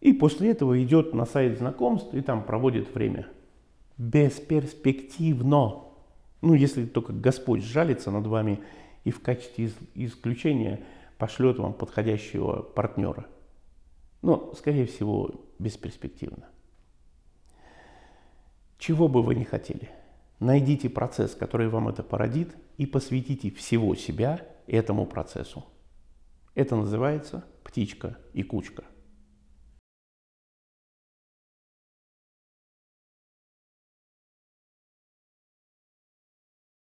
И 0.00 0.12
после 0.12 0.50
этого 0.50 0.82
идет 0.82 1.14
на 1.14 1.26
сайт 1.26 1.58
знакомств 1.58 2.12
и 2.12 2.22
там 2.22 2.42
проводит 2.42 2.92
время. 2.92 3.28
Бесперспективно. 3.98 5.84
Ну, 6.42 6.54
если 6.54 6.86
только 6.86 7.12
Господь 7.12 7.62
жалится 7.62 8.10
над 8.10 8.26
вами 8.26 8.58
и 9.06 9.12
в 9.12 9.22
качестве 9.22 9.70
исключения 9.94 10.84
пошлет 11.16 11.58
вам 11.58 11.74
подходящего 11.74 12.62
партнера. 12.62 13.26
Но, 14.20 14.52
скорее 14.54 14.86
всего, 14.86 15.46
бесперспективно. 15.60 16.48
Чего 18.78 19.06
бы 19.06 19.22
вы 19.22 19.36
ни 19.36 19.44
хотели, 19.44 19.90
найдите 20.40 20.90
процесс, 20.90 21.36
который 21.36 21.68
вам 21.68 21.88
это 21.88 22.02
породит, 22.02 22.56
и 22.78 22.84
посвятите 22.84 23.52
всего 23.52 23.94
себя 23.94 24.44
этому 24.66 25.06
процессу. 25.06 25.64
Это 26.56 26.74
называется 26.74 27.44
птичка 27.62 28.18
и 28.32 28.42
кучка. 28.42 28.82